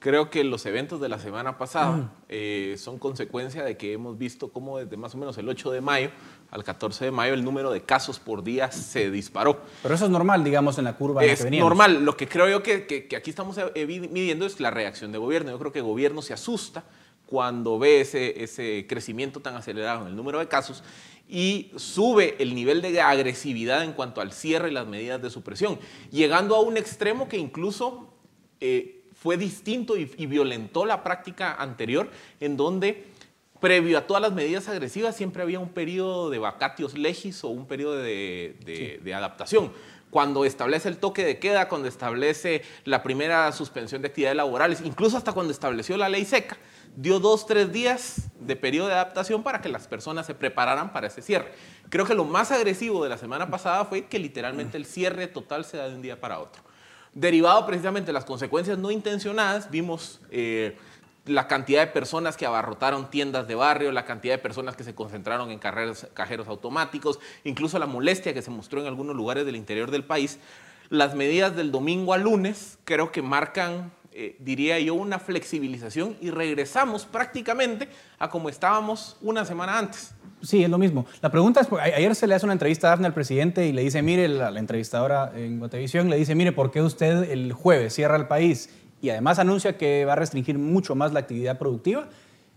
[0.00, 4.52] Creo que los eventos de la semana pasada eh, son consecuencia de que hemos visto
[4.52, 6.10] cómo desde más o menos el 8 de mayo
[6.54, 9.60] al 14 de mayo el número de casos por día se disparó.
[9.82, 11.24] Pero eso es normal, digamos, en la curva.
[11.24, 12.04] Es normal.
[12.04, 15.50] Lo que creo yo que, aquí estamos eh, midiendo es la reacción de gobierno.
[15.50, 16.84] Yo creo que el gobierno se asusta
[17.26, 20.84] cuando ve ese, ese crecimiento tan acelerado en el número de casos
[21.28, 25.80] y sube el nivel de agresividad en cuanto al cierre y las medidas de supresión,
[26.12, 28.14] llegando a un extremo que incluso
[28.60, 33.13] eh, fue distinto y, y violentó la práctica anterior, en donde
[33.64, 37.66] previo a todas las medidas agresivas siempre había un periodo de vacatios legis o un
[37.66, 39.72] periodo de, de adaptación
[40.10, 45.16] cuando establece el toque de queda, cuando establece la primera suspensión de actividades laborales, incluso
[45.16, 46.58] hasta cuando estableció la ley seca,
[46.94, 51.06] dio dos, tres días de periodo de adaptación para que las personas se prepararan para
[51.06, 51.52] ese cierre.
[51.88, 55.64] Creo que lo más agresivo de la semana pasada fue que literalmente el cierre total
[55.64, 56.62] se da de un día para otro.
[57.14, 60.20] Derivado precisamente de las consecuencias no intencionadas, vimos...
[60.30, 60.76] Eh,
[61.26, 64.94] la cantidad de personas que abarrotaron tiendas de barrio, la cantidad de personas que se
[64.94, 69.90] concentraron en cajeros automáticos, incluso la molestia que se mostró en algunos lugares del interior
[69.90, 70.38] del país.
[70.90, 76.30] Las medidas del domingo al lunes creo que marcan, eh, diría yo, una flexibilización y
[76.30, 80.14] regresamos prácticamente a como estábamos una semana antes.
[80.42, 81.06] Sí, es lo mismo.
[81.22, 83.80] La pregunta es, ayer se le hace una entrevista a Dafne al presidente y le
[83.82, 87.94] dice, mire, la, la entrevistadora en Guatevisión le dice, mire, ¿por qué usted el jueves
[87.94, 88.68] cierra el país
[89.04, 92.08] y además anuncia que va a restringir mucho más la actividad productiva.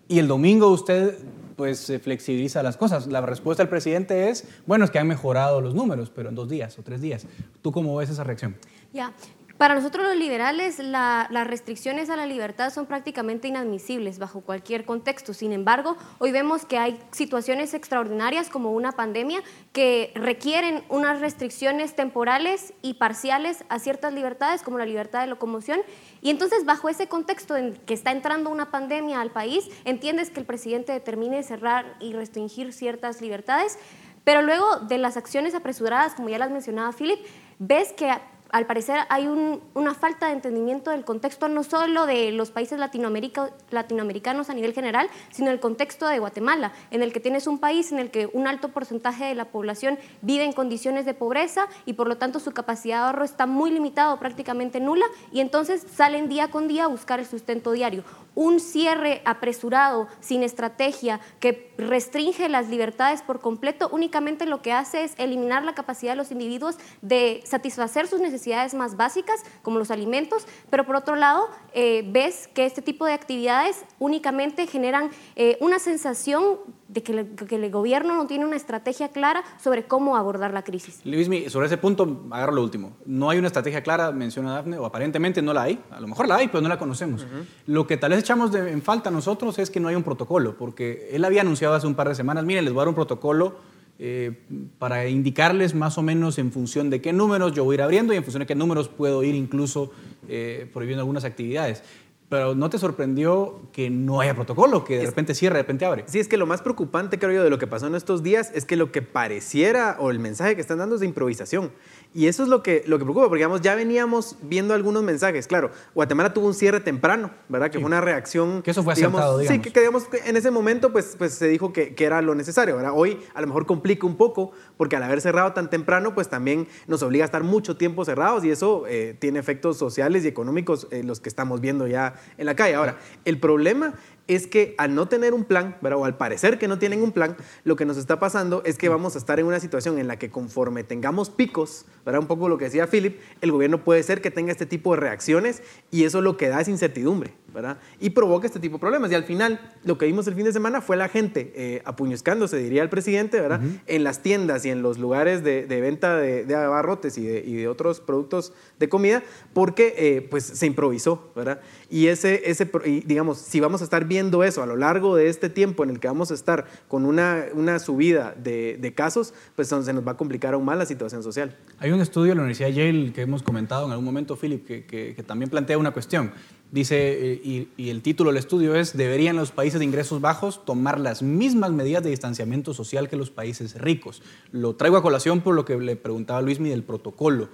[0.07, 1.17] Y el domingo usted
[1.57, 3.07] pues flexibiliza las cosas.
[3.07, 6.47] La respuesta del presidente es, bueno, es que han mejorado los números, pero en dos
[6.47, 7.25] días o tres días.
[7.61, 8.55] ¿Tú cómo ves esa reacción?
[8.93, 9.11] Ya,
[9.57, 15.33] para nosotros los liberales, las restricciones a la libertad son prácticamente inadmisibles bajo cualquier contexto.
[15.33, 19.41] Sin embargo, hoy vemos que hay situaciones extraordinarias como una pandemia
[19.73, 25.79] que requieren unas restricciones temporales y parciales a ciertas libertades como la libertad de locomoción.
[26.21, 30.39] Y entonces, bajo ese contexto en que está entrando una pandemia al país, entiendes que
[30.39, 33.79] el presidente determine cerrar y restringir ciertas libertades.
[34.23, 37.19] Pero luego de las acciones apresuradas, como ya las mencionaba Philip,
[37.59, 38.11] ves que
[38.51, 44.49] al parecer hay una falta de entendimiento del contexto no solo de los países latinoamericanos
[44.49, 47.99] a nivel general, sino el contexto de Guatemala, en el que tienes un país en
[47.99, 52.07] el que un alto porcentaje de la población vive en condiciones de pobreza y por
[52.07, 56.49] lo tanto su capacidad de ahorro está muy limitado, prácticamente nula, y entonces salen día
[56.49, 58.03] con día a buscar el sustento diario
[58.37, 65.03] un cierre apresurado, sin estrategia, que restringe las libertades por completo, únicamente lo que hace
[65.03, 69.89] es eliminar la capacidad de los individuos de satisfacer sus necesidades más básicas, como los
[69.89, 75.57] alimentos, pero por otro lado, eh, ves que este tipo de actividades únicamente generan eh,
[75.59, 80.63] una sensación de que, el gobierno no tiene una estrategia clara sobre cómo abordar la
[80.63, 81.01] crisis.
[81.03, 82.93] Luismi, sobre ese punto, agarro lo último.
[83.05, 85.79] No hay una estrategia clara, menciona Dafne, o aparentemente no la hay.
[85.91, 87.25] A lo mejor la hay, pero no la conocemos.
[87.65, 91.09] Lo que tal vez echamos en falta nosotros es que no hay un protocolo, porque
[91.11, 93.55] él había anunciado hace un par de semanas, miren, les voy a dar un protocolo
[93.99, 94.31] eh,
[94.77, 98.13] para indicarles más o menos en función de qué números yo voy a ir abriendo
[98.13, 99.91] y en función de qué números puedo ir incluso
[100.27, 101.81] eh, prohibiendo algunas actividades.
[102.29, 106.03] Pero ¿no te sorprendió que no haya protocolo, que de repente cierra, de repente abre?
[106.07, 108.51] Sí, es que lo más preocupante, creo yo, de lo que pasó en estos días
[108.53, 111.71] es que lo que pareciera o el mensaje que están dando es de improvisación.
[112.13, 115.45] Y eso es lo que, lo que preocupa, porque digamos, ya veníamos viendo algunos mensajes.
[115.45, 117.69] Claro, Guatemala tuvo un cierre temprano, ¿verdad?
[117.69, 118.61] Que fue una reacción.
[118.63, 119.63] Que eso fue acertado, digamos.
[119.63, 122.75] Sí, que, digamos, en ese momento pues, pues se dijo que, que, era lo necesario,
[122.75, 122.91] ¿verdad?
[122.95, 126.67] Hoy a lo mejor complica un poco, porque al haber cerrado tan temprano, pues también
[126.87, 130.87] nos obliga a estar mucho tiempo cerrados y eso eh, tiene efectos sociales y económicos,
[130.91, 132.75] eh, los que estamos viendo ya en la calle.
[132.75, 133.93] Ahora, el problema
[134.27, 137.37] es que al no tener un plan, o al parecer que no tienen un plan,
[137.63, 140.19] lo que nos está pasando es que vamos a estar en una situación en la
[140.19, 142.21] que conforme tengamos picos, ¿verdad?
[142.21, 145.01] un poco lo que decía Philip, el gobierno puede ser que tenga este tipo de
[145.01, 145.61] reacciones
[145.91, 147.77] y eso lo que da es incertidumbre ¿verdad?
[147.99, 149.11] y provoca este tipo de problemas.
[149.11, 152.57] Y al final, lo que vimos el fin de semana fue la gente eh, apuñuscándose,
[152.57, 153.61] diría el presidente, ¿verdad?
[153.87, 158.53] en las tiendas y en los lugares de, venta de, abarrotes y de, otros productos
[158.79, 161.31] de comida, porque eh, pues, se improvisó.
[161.35, 161.61] ¿verdad?
[161.89, 162.69] Y, ese, ese,
[163.05, 165.99] digamos, si vamos a estar viendo eso a lo largo de este tiempo en el
[165.99, 170.11] que vamos a estar con una, una subida de, de, casos, pues se nos va
[170.11, 171.55] a complicar aún más la situación social.
[171.79, 174.85] Hay un estudio de la Universidad Yale que hemos comentado en algún momento, Philip, que,
[174.85, 176.31] que, también plantea una cuestión.
[176.71, 180.65] Dice, eh, y, y, el título del estudio es, ¿deberían los países de ingresos bajos
[180.65, 184.21] tomar las mismas medidas de distanciamiento social que los países ricos?
[184.51, 187.47] Lo traigo a colación por lo que le preguntaba Luismi del protocolo.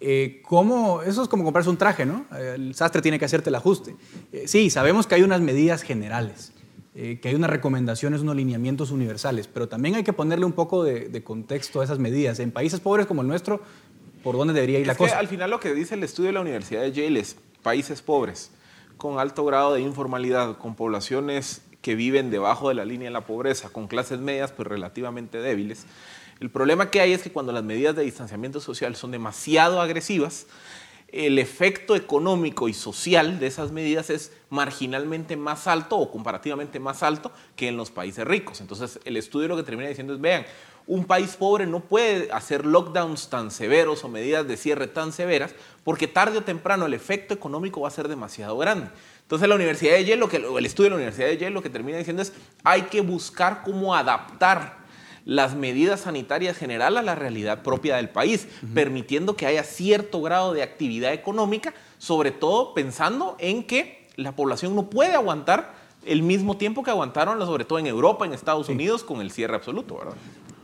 [0.00, 1.02] Eh, ¿cómo?
[1.02, 2.26] Eso es como comprarse un traje, ¿no?
[2.36, 3.96] El sastre tiene que hacerte el ajuste.
[4.32, 6.52] Eh, sí, sabemos que hay unas medidas generales,
[6.94, 10.84] eh, que hay unas recomendaciones, unos lineamientos universales, pero también hay que ponerle un poco
[10.84, 12.38] de, contexto a esas medidas.
[12.38, 13.60] En países pobres como el nuestro,
[14.22, 15.18] ¿por dónde debería ir la cosa?
[15.18, 18.52] al final lo que dice el estudio de la Universidad de Yale es países pobres,
[18.96, 23.22] con alto grado de informalidad, con poblaciones que viven debajo de la línea de la
[23.22, 25.86] pobreza, con clases medias pues relativamente débiles,
[26.40, 30.46] el problema que hay es que cuando las medidas de distanciamiento social son demasiado agresivas,
[31.08, 37.02] el efecto económico y social de esas medidas es marginalmente más alto o comparativamente más
[37.02, 38.60] alto que en los países ricos.
[38.60, 40.44] Entonces, el estudio lo que termina diciendo es, vean,
[40.86, 45.54] un país pobre no puede hacer lockdowns tan severos o medidas de cierre tan severas
[45.84, 48.88] porque tarde o temprano el efecto económico va a ser demasiado grande.
[49.22, 50.24] Entonces la Universidad de Yale,
[50.58, 52.32] el estudio de la Universidad de Yale lo que termina diciendo es
[52.64, 54.77] hay que buscar cómo adaptar
[55.28, 60.54] las medidas sanitarias generales a la realidad propia del país, permitiendo que haya cierto grado
[60.54, 65.74] de actividad económica, sobre todo pensando en que la población no puede aguantar
[66.06, 69.54] el mismo tiempo que aguantaron, sobre todo en Europa, en Estados Unidos, con el cierre
[69.54, 70.14] absoluto, ¿verdad?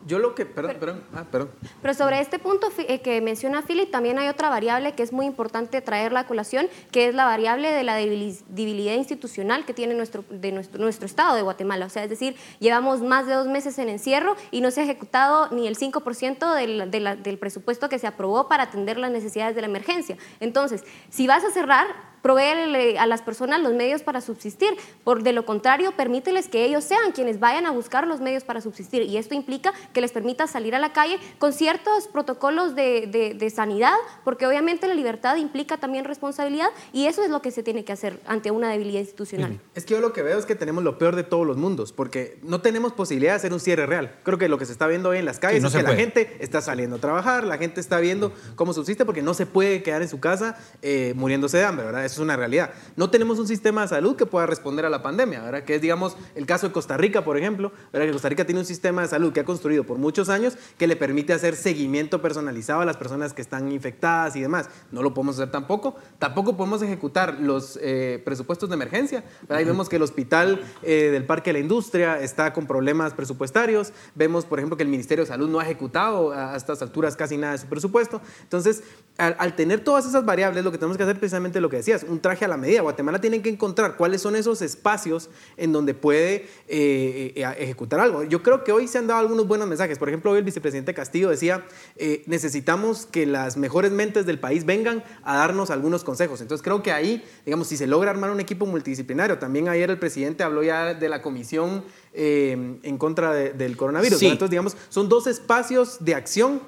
[0.06, 1.50] Yo lo que, perdón, perdón, ah, perdón.
[1.80, 5.24] Pero sobre este punto eh, que menciona Philip, también hay otra variable que es muy
[5.24, 10.24] importante traer la colación, que es la variable de la debilidad institucional que tiene nuestro,
[10.28, 11.86] de nuestro, nuestro Estado de Guatemala.
[11.86, 14.84] O sea, es decir, llevamos más de dos meses en encierro y no se ha
[14.84, 16.90] ejecutado ni el 5% del,
[17.22, 20.18] del presupuesto que se aprobó para atender las necesidades de la emergencia.
[20.40, 24.70] Entonces, si vas a cerrar, proveerle a las personas los medios para subsistir.
[25.04, 28.62] Por de lo contrario, permíteles que ellos sean quienes vayan a buscar los medios para
[28.62, 29.02] subsistir.
[29.02, 33.50] Y esto implica que les permita salir a la calle con ciertos protocolos de, de,
[33.50, 33.92] sanidad,
[34.24, 37.92] porque obviamente la libertad implica también responsabilidad y eso es lo que se tiene que
[37.92, 39.60] hacer ante una debilidad institucional.
[39.74, 41.92] Es que yo lo que veo es que tenemos lo peor de todos los mundos,
[41.92, 44.18] porque no tenemos posibilidad de hacer un cierre real.
[44.22, 46.38] Creo que lo que se está viendo hoy en las calles es que la gente
[46.40, 50.00] está saliendo a trabajar, la gente está viendo cómo subsiste, porque no se puede quedar
[50.00, 52.06] en su casa eh, muriéndose de hambre, ¿verdad?
[52.13, 52.70] es una realidad.
[52.96, 55.64] No tenemos un sistema de salud que pueda responder a la pandemia, ¿verdad?
[55.64, 58.06] Que es, digamos, el caso de Costa Rica, por ejemplo, ¿verdad?
[58.06, 60.86] Que Costa Rica tiene un sistema de salud que ha construido por muchos años que
[60.86, 64.68] le permite hacer seguimiento personalizado a las personas que están infectadas y demás.
[64.90, 65.96] No lo podemos hacer tampoco.
[66.18, 69.24] Tampoco podemos ejecutar los eh, presupuestos de emergencia.
[69.48, 73.92] Ahí vemos que el hospital eh, del Parque de la Industria está con problemas presupuestarios.
[74.14, 77.36] Vemos, por ejemplo, que el Ministerio de Salud no ha ejecutado a estas alturas casi
[77.36, 78.20] nada de su presupuesto.
[78.42, 78.82] Entonces,
[79.18, 82.03] al, al tener todas esas variables, lo que tenemos que hacer precisamente lo que decías,
[82.08, 82.82] un traje a la medida.
[82.82, 88.24] Guatemala tiene que encontrar cuáles son esos espacios en donde puede eh, eh, ejecutar algo.
[88.24, 89.98] Yo creo que hoy se han dado algunos buenos mensajes.
[89.98, 91.64] Por ejemplo, hoy el vicepresidente Castillo decía,
[91.96, 96.40] eh, necesitamos que las mejores mentes del país vengan a darnos algunos consejos.
[96.40, 99.98] Entonces creo que ahí, digamos, si se logra armar un equipo multidisciplinario, también ayer el
[99.98, 101.84] presidente habló ya de la comisión
[102.16, 104.22] en contra del coronavirus.
[104.22, 106.60] Entonces, digamos, son dos espacios de acción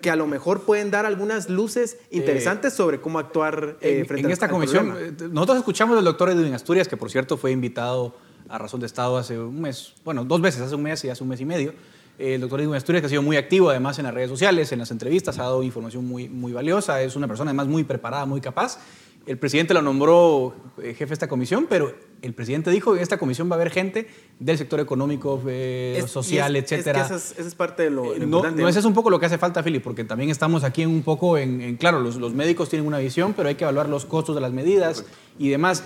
[0.00, 4.26] que a lo mejor pueden dar algunas luces interesantes sobre cómo actuar eh, en, frente
[4.26, 4.96] en esta comisión.
[4.98, 8.14] Eh, nosotros escuchamos al doctor Edwin Asturias, que por cierto fue invitado
[8.48, 11.22] a Razón de Estado hace un mes, bueno, dos veces, hace un mes y hace
[11.22, 11.74] un mes y medio.
[12.18, 14.78] El doctor Edwin Asturias, que ha sido muy activo además en las redes sociales, en
[14.78, 18.40] las entrevistas, ha dado información muy, muy valiosa, es una persona además muy preparada, muy
[18.40, 18.78] capaz.
[19.26, 21.92] El presidente lo nombró eh, jefe de esta comisión, pero
[22.22, 24.08] el presidente dijo que en esta comisión va a haber gente
[24.38, 27.02] del sector económico, eh, social, etcétera.
[27.02, 28.62] Es esa, es, parte de lo, eh, importante.
[28.62, 30.90] No, ese es un poco lo que hace falta, Fili, porque también estamos aquí en
[30.90, 34.04] un poco en, claro, los, los, médicos tienen una visión, pero hay que evaluar los
[34.06, 35.04] costos de las medidas
[35.38, 35.84] y demás.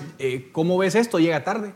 [0.52, 1.18] ¿Cómo ves esto?
[1.18, 1.72] ¿Llega tarde?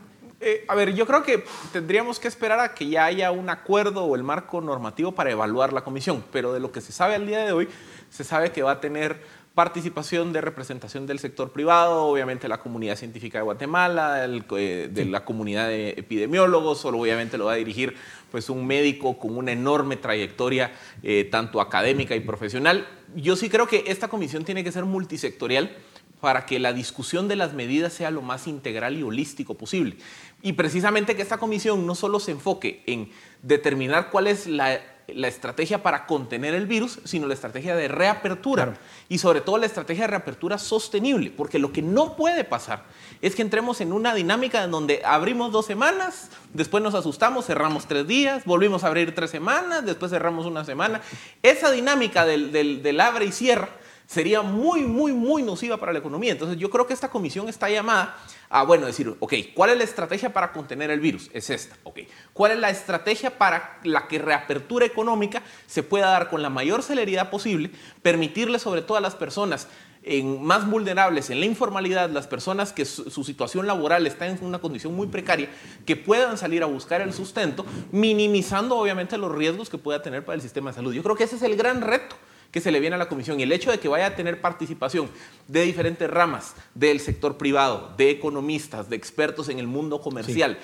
[0.67, 1.43] a ver, yo creo que
[1.73, 5.73] tendríamos que esperar a que ya haya un acuerdo o el marco normativo para evaluar
[5.73, 7.67] la comisión, pero de lo que se sabe al día de hoy,
[8.11, 9.21] se sabe que va a tener
[9.55, 15.23] participación de representación del sector privado, obviamente la comunidad científica de Guatemala, eh, de la
[15.23, 17.95] comunidad de epidemiólogos, solo obviamente lo va a dirigir
[18.31, 22.85] pues un médico con una enorme trayectoria eh, tanto académica y profesional.
[23.15, 25.71] Yo sí creo que esta comisión tiene que ser multisectorial
[26.19, 29.95] para que la discusión de las medidas sea lo más integral y holístico posible.
[30.41, 33.09] Y precisamente que esta comisión no solo se enfoque en
[33.41, 38.77] determinar cuál es la la estrategia para contener el virus, sino la estrategia de reapertura.
[39.07, 42.83] Y sobre todo la estrategia de reapertura sostenible, porque lo que no puede pasar
[43.21, 47.85] es que entremos en una dinámica en donde abrimos dos semanas, después nos asustamos, cerramos
[47.87, 51.01] tres días, volvimos a abrir tres semanas, después cerramos una semana.
[51.43, 53.69] Esa dinámica del, del abre y cierra
[54.07, 56.31] sería muy, muy, muy nociva para la economía.
[56.31, 58.17] Entonces yo creo que esta comisión está llamada
[58.49, 61.29] a, bueno, decir, ok, ¿cuál es la estrategia para contener el virus?
[61.33, 61.99] Es esta, ok.
[62.33, 66.83] ¿Cuál es la estrategia para la que reapertura económica se pueda dar con la mayor
[66.83, 69.67] celeridad posible, permitirle sobre todo a las personas
[70.03, 74.59] en, más vulnerables en la informalidad, las personas que su, situación laboral está en una
[74.59, 75.49] condición muy precaria,
[75.85, 80.35] que puedan salir a buscar el sustento, minimizando obviamente los riesgos que pueda tener para
[80.35, 80.93] el sistema de salud.
[80.93, 82.15] Yo creo que ese es el gran reto
[82.55, 84.39] que se le viene a la comisión y el hecho de que vaya a tener
[84.39, 85.09] participación
[85.49, 90.57] de diferentes ramas del sector privado, de economistas, de expertos en el mundo comercial,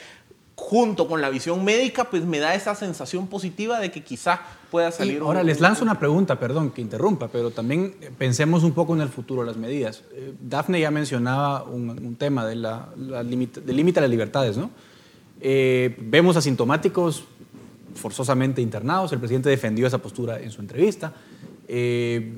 [0.56, 4.40] junto con la visión médica, pues me da esa sensación positiva de que quizá
[4.72, 5.20] pueda salir.
[5.20, 9.10] ahora les lanzo una pregunta, perdón que interrumpa, pero también pensemos un poco en el
[9.10, 10.06] futuro, las medidas.
[10.14, 14.70] Eh, Dafne ya mencionaba un, tema de la, del límite a las libertades, ¿no?
[15.42, 17.26] Eh, vemos asintomáticos
[17.96, 21.12] forzosamente internados, el presidente defendió esa postura en su entrevista.
[21.74, 22.34] Eh,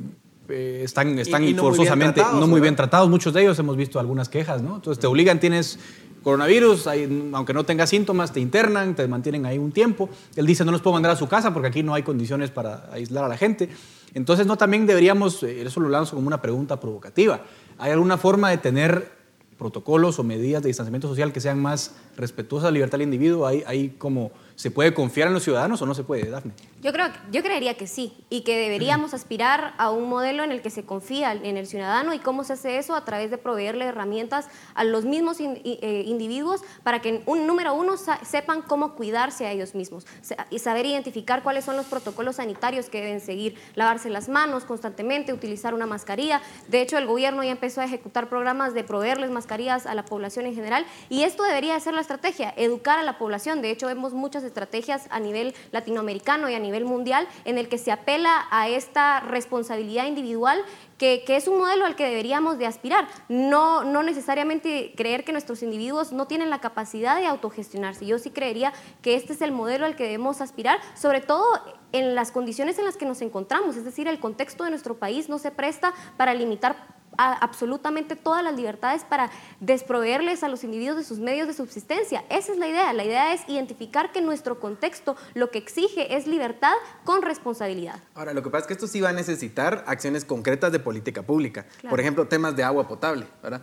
[0.48, 3.10] eh, están, están forzosamente no muy bien tratados.
[3.10, 4.76] Muchos de ellos hemos visto algunas quejas, ¿no?
[4.76, 5.80] Entonces te obligan, tienes
[6.22, 6.88] coronavirus,
[7.34, 10.08] aunque no tengas síntomas, te internan, te mantienen ahí un tiempo.
[10.36, 12.90] Él dice, no los puedo mandar a su casa porque aquí no hay condiciones para
[12.92, 13.70] aislar a la gente.
[14.14, 17.42] Entonces, no, también deberíamos, eh, eso lo lanzo como una pregunta provocativa.
[17.80, 19.12] ¿Hay alguna forma de tener
[19.58, 23.48] protocolos o medidas de distanciamiento social que sean más respetuosas a la libertad del individuo?
[23.48, 26.54] ¿Hay, hay como ¿Se puede confiar en los ciudadanos o no se puede, Dafne?
[26.82, 30.62] Yo, creo, yo creería que sí y que deberíamos aspirar a un modelo en el
[30.62, 33.86] que se confía en el ciudadano y cómo se hace eso a través de proveerle
[33.86, 39.52] herramientas a los mismos eh, individuos para que, un número uno, sepan cómo cuidarse a
[39.52, 40.06] ellos mismos
[40.50, 45.34] y saber identificar cuáles son los protocolos sanitarios que deben seguir, lavarse las manos constantemente,
[45.34, 46.42] utilizar una mascarilla.
[46.68, 50.46] De hecho, el gobierno ya empezó a ejecutar programas de proveerles mascarillas a la población
[50.46, 53.62] en general y esto debería ser la estrategia, educar a la población.
[53.62, 57.78] De hecho, vemos muchas estrategias a nivel latinoamericano y a nivel mundial en el que
[57.78, 60.64] se apela a esta responsabilidad individual
[60.98, 63.08] que, es un modelo al que deberíamos de aspirar.
[63.28, 68.06] No, no necesariamente creer que nuestros individuos no tienen la capacidad de autogestionarse.
[68.06, 68.72] Yo sí creería
[69.02, 71.46] que este es el modelo al que debemos aspirar, sobre todo
[71.92, 75.30] en las condiciones en las que nos encontramos, es decir, el contexto de nuestro país
[75.30, 81.04] no se presta para limitar absolutamente todas las libertades para desproveerles a los individuos de
[81.04, 82.24] sus medios de subsistencia.
[82.30, 82.92] Esa es la idea.
[82.94, 88.00] La idea es identificar que nuestro contexto lo que exige es libertad con responsabilidad.
[88.16, 91.24] Ahora, lo que pasa es que esto sí va a necesitar acciones concretas de política
[91.24, 91.66] pública.
[91.90, 93.28] Por ejemplo, temas de agua potable.
[93.42, 93.62] ¿verdad?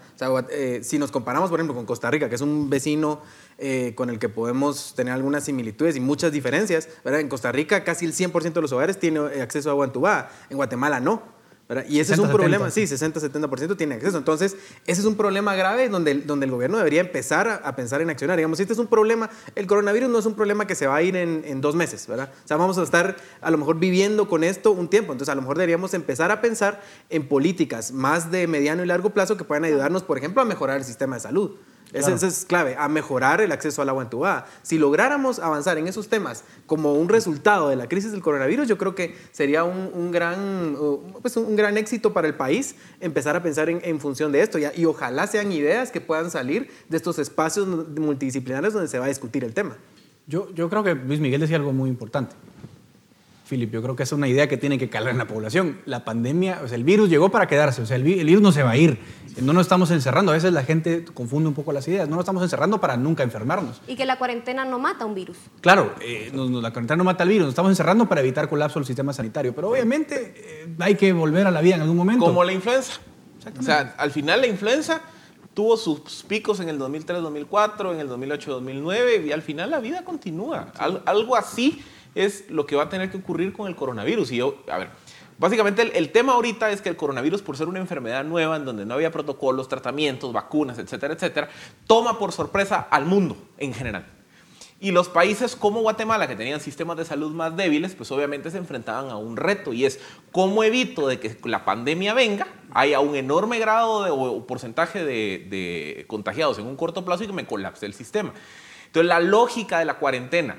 [0.50, 3.20] Eh, si nos comparamos, por ejemplo, con Costa Rica, que es un vecino
[3.58, 7.20] eh, con el que podemos tener algunas similitudes y muchas diferencias, ¿verdad?
[7.20, 10.56] en Costa Rica casi el 100% de los hogares tiene acceso a agua entubada, en
[10.56, 11.39] Guatemala no.
[11.88, 14.18] Y ese es un problema, sí, 60-70% tiene acceso.
[14.18, 14.56] Entonces,
[14.86, 18.36] ese es un problema grave donde, donde el gobierno debería empezar a, pensar en accionar.
[18.36, 21.02] Digamos, este es un problema, el coronavirus no es un problema que se va a
[21.02, 22.32] ir en, en, dos meses, ¿verdad?
[22.44, 25.12] O sea, vamos a estar a lo mejor viviendo con esto un tiempo.
[25.12, 29.10] Entonces, a lo mejor deberíamos empezar a pensar en políticas más de mediano y largo
[29.10, 31.52] plazo que puedan ayudarnos, por ejemplo, a mejorar el sistema de salud.
[31.92, 34.46] Eso, es clave, a mejorar el acceso al agua entubada.
[34.62, 38.78] Si lográramos avanzar en esos temas como un resultado de la crisis del coronavirus, yo
[38.78, 40.76] creo que sería un, gran,
[41.20, 44.58] pues un gran éxito para el país empezar a pensar en, función de esto.
[44.58, 49.08] Y, ojalá sean ideas que puedan salir de estos espacios multidisciplinarios donde se va a
[49.08, 49.76] discutir el tema.
[50.26, 52.36] Yo, yo creo que Luis Miguel decía algo muy importante.
[53.50, 55.80] Philip, yo creo que es una idea que tiene que calar en la población.
[55.84, 58.62] La pandemia, o sea, el virus llegó para quedarse, o sea, el, virus no se
[58.62, 58.98] va a ir.
[59.42, 60.30] No nos estamos encerrando.
[60.30, 62.08] A veces la gente confunde un poco las ideas.
[62.08, 63.82] No nos estamos encerrando para nunca enfermarnos.
[63.88, 65.36] Y que la cuarentena no mata un virus.
[65.60, 67.46] Claro, eh, la cuarentena no mata el virus.
[67.46, 69.52] Nos estamos encerrando para evitar colapso del sistema sanitario.
[69.52, 72.24] Pero obviamente eh, hay que volver a la vida en algún momento.
[72.24, 73.00] Como la influenza.
[73.58, 75.00] O sea, al final la influenza
[75.54, 80.72] tuvo sus picos en el 2003-2004, en el 2008-2009 y al final la vida continúa.
[81.04, 81.82] algo así
[82.14, 84.32] es lo que va a tener que ocurrir con el coronavirus.
[84.32, 84.88] Y yo, a ver,
[85.38, 88.84] básicamente el, tema ahorita es que el coronavirus, por ser una enfermedad nueva en donde
[88.84, 91.48] no había protocolos, tratamientos, vacunas, etcétera, etcétera,
[91.86, 94.06] toma por sorpresa al mundo en general.
[94.82, 98.56] Y los países como Guatemala, que tenían sistemas de salud más débiles, pues obviamente se
[98.56, 100.00] enfrentaban a un reto y es
[100.32, 105.46] cómo evito de que la pandemia venga, haya un enorme grado de, o porcentaje de,
[105.50, 108.32] de contagiados en un corto plazo y que me colapse el sistema.
[108.86, 110.56] Entonces la lógica de la cuarentena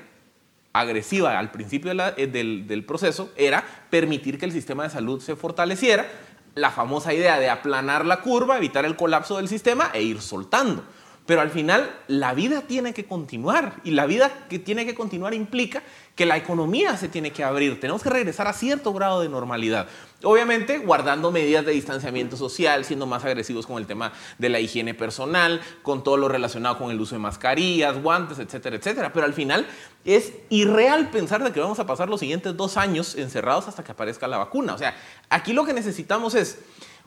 [0.72, 6.06] agresiva al principio eh, del, proceso era permitir que el sistema de salud se fortaleciera,
[6.54, 10.84] la famosa idea de aplanar la curva, evitar el colapso del sistema e ir soltando.
[11.24, 15.34] Pero al final la vida tiene que continuar y la vida que tiene que continuar
[15.34, 15.82] implica
[16.16, 19.86] que la economía se tiene que abrir, tenemos que regresar a cierto grado de normalidad.
[20.24, 24.94] Obviamente guardando medidas de distanciamiento social, siendo más agresivos con el tema de la higiene
[24.94, 29.12] personal, con todo lo relacionado con el uso de mascarillas, guantes, etcétera, etcétera.
[29.12, 29.66] Pero al final
[30.04, 33.92] es irreal pensar de que vamos a pasar los siguientes dos años encerrados hasta que
[33.92, 34.74] aparezca la vacuna.
[34.74, 34.96] O sea,
[35.30, 36.58] aquí lo que necesitamos es,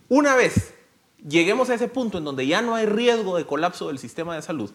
[0.08, 0.75] una vez
[1.28, 4.42] lleguemos a ese punto en donde ya no hay riesgo de colapso del sistema de
[4.42, 4.72] salud,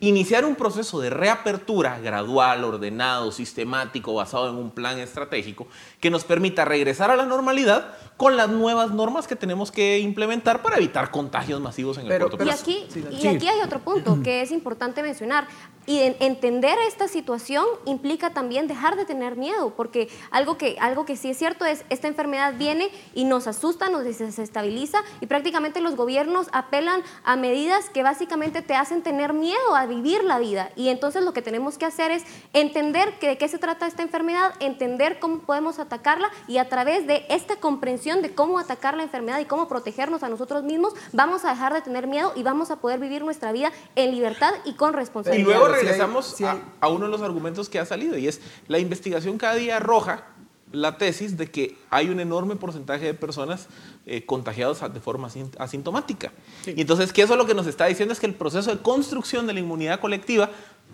[0.00, 5.66] iniciar un proceso de reapertura gradual, ordenado, sistemático, basado en un plan estratégico
[6.00, 10.62] que nos permita regresar a la normalidad con las nuevas normas que tenemos que implementar
[10.62, 12.70] para evitar contagios masivos en el corto plazo.
[12.70, 15.48] Y aquí, y aquí hay otro punto que es importante mencionar.
[15.86, 21.14] Y entender esta situación implica también dejar de tener miedo, porque algo que, algo que
[21.14, 25.94] sí es cierto es, esta enfermedad viene y nos asusta, nos desestabiliza y prácticamente los
[25.94, 30.70] gobiernos apelan a medidas que básicamente te hacen tener miedo a vivir la vida.
[30.74, 34.02] Y entonces lo que tenemos que hacer es entender que, de qué se trata esta
[34.02, 39.02] enfermedad, entender cómo podemos atacarla y a través de esta comprensión de cómo atacar la
[39.02, 42.70] enfermedad y cómo protegernos a nosotros mismos, vamos a dejar de tener miedo y vamos
[42.70, 45.64] a poder vivir nuestra vida en libertad y con responsabilidad.
[45.68, 46.36] regresamos
[46.80, 50.26] a, uno de los argumentos que ha salido y es la investigación cada día arroja
[50.70, 53.68] la tesis de que hay un enorme porcentaje de personas
[54.06, 56.32] eh, contagiadas de forma asintomática.
[56.66, 59.46] Y entonces, ¿qué eso lo que nos está diciendo es que el proceso de construcción
[59.46, 60.50] de la inmunidad colectiva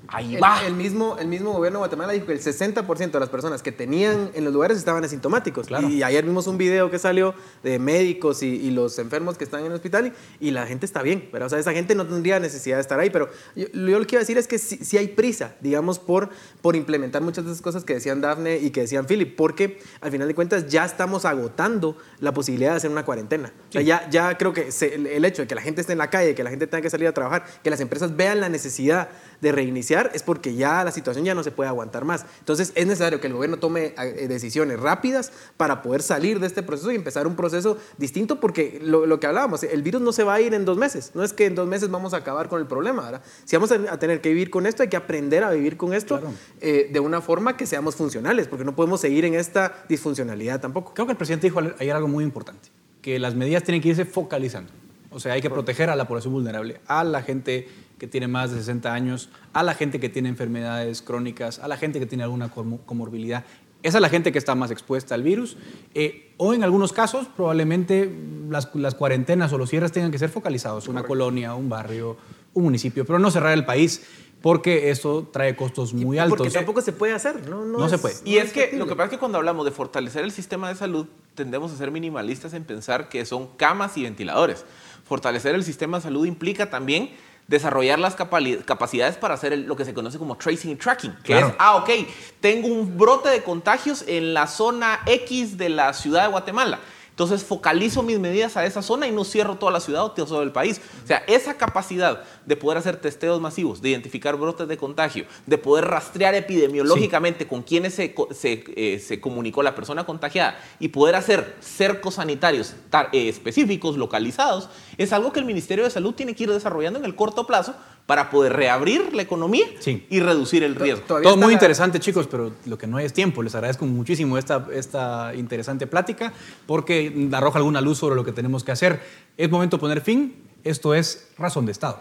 [0.09, 0.65] Ahí el, va.
[0.65, 3.73] El mismo, el mismo gobierno de Guatemala dijo que el 60% de las personas que
[3.73, 5.69] tenían en los lugares estaban asintomáticos.
[5.89, 9.67] Y ayer vimos un video que salió de médicos y, los enfermos que están en
[9.67, 11.29] el hospital y, la gente está bien.
[11.31, 13.11] Pero, o sea, esa gente no tendría necesidad de estar ahí.
[13.11, 16.31] Pero yo, lo que iba a decir es que sí, hay prisa, digamos, por,
[16.61, 20.11] por implementar muchas de esas cosas que decían Dafne y que decían Philip, porque al
[20.11, 23.53] final de cuentas ya estamos agotando la posibilidad de hacer una cuarentena.
[23.69, 26.11] O sea, ya, ya creo que el hecho de que la gente esté en la
[26.11, 29.09] calle, que la gente tenga que salir a trabajar, que las empresas vean la necesidad
[29.41, 32.25] de reiniciar es porque ya la situación ya no se puede aguantar más.
[32.41, 36.63] Entonces es necesario que el gobierno tome eh, decisiones rápidas para poder salir de este
[36.63, 40.35] proceso y empezar un proceso distinto porque lo, que hablábamos, el virus no se va
[40.35, 42.61] a ir en dos meses, no es que en dos meses vamos a acabar con
[42.61, 43.05] el problema.
[43.05, 43.23] ¿verdad?
[43.45, 46.21] Si vamos a, tener que vivir con esto, hay que aprender a vivir con esto
[46.61, 50.95] eh, de una forma que seamos funcionales, porque no podemos seguir en esta disfuncionalidad tampoco.
[50.95, 52.69] Creo que el presidente dijo ayer algo muy importante,
[53.03, 54.73] que las medidas tienen que irse focalizando.
[55.11, 57.69] O sea, hay que proteger a la población vulnerable, a la gente
[58.01, 61.77] que tiene más de 60 años, a la gente que tiene enfermedades crónicas, a la
[61.77, 63.45] gente que tiene alguna comorbilidad.
[63.83, 65.57] Esa es la gente que está más expuesta al virus.
[65.95, 68.11] Eh, o en algunos casos, probablemente
[68.49, 72.17] las, las, cuarentenas o los cierres tengan que ser focalizados, una colonia, un barrio,
[72.55, 74.03] un municipio, pero no cerrar el país
[74.43, 76.39] porque eso trae costos muy altos.
[76.39, 78.15] Porque tampoco se puede hacer, no, no, se puede.
[78.25, 80.75] Y es, que lo que pasa es que cuando hablamos de fortalecer el sistema de
[80.75, 84.65] salud, tendemos a ser minimalistas en pensar que son camas y ventiladores.
[85.05, 87.11] Fortalecer el sistema de salud implica también
[87.51, 91.45] desarrollar las capacidades para hacer lo que se conoce como tracing y tracking, que es,
[91.59, 91.91] ah, ok,
[92.39, 96.79] tengo un brote de contagios en la zona X de la ciudad de Guatemala.
[97.21, 100.43] Entonces focalizo mis medidas a esa zona y no cierro toda la ciudad o todo
[100.43, 100.81] el país.
[101.05, 105.59] O sea, esa capacidad de poder hacer testeos masivos, de identificar brotes de contagio, de
[105.59, 111.57] poder rastrear epidemiológicamente con quienes se, eh, se, comunicó la persona contagiada y poder hacer
[111.61, 112.75] cercos sanitarios
[113.13, 117.05] eh, específicos, localizados, es algo que el Ministerio de Salud tiene que ir desarrollando en
[117.05, 117.75] el corto plazo
[118.11, 121.05] para poder reabrir la economía y reducir el riesgo.
[121.07, 123.41] Todo muy interesante, chicos, pero lo que no es tiempo.
[123.41, 126.33] Les agradezco muchísimo esta, esta interesante plática
[126.67, 129.01] porque arroja alguna luz sobre lo que tenemos que hacer.
[129.37, 130.45] Es momento de poner fin.
[130.65, 132.01] Esto es Razón de Estado.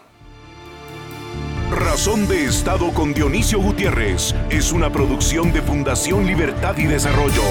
[1.70, 7.42] Razón de Estado con Dionisio Gutiérrez es una producción de Fundación Libertad y Desarrollo.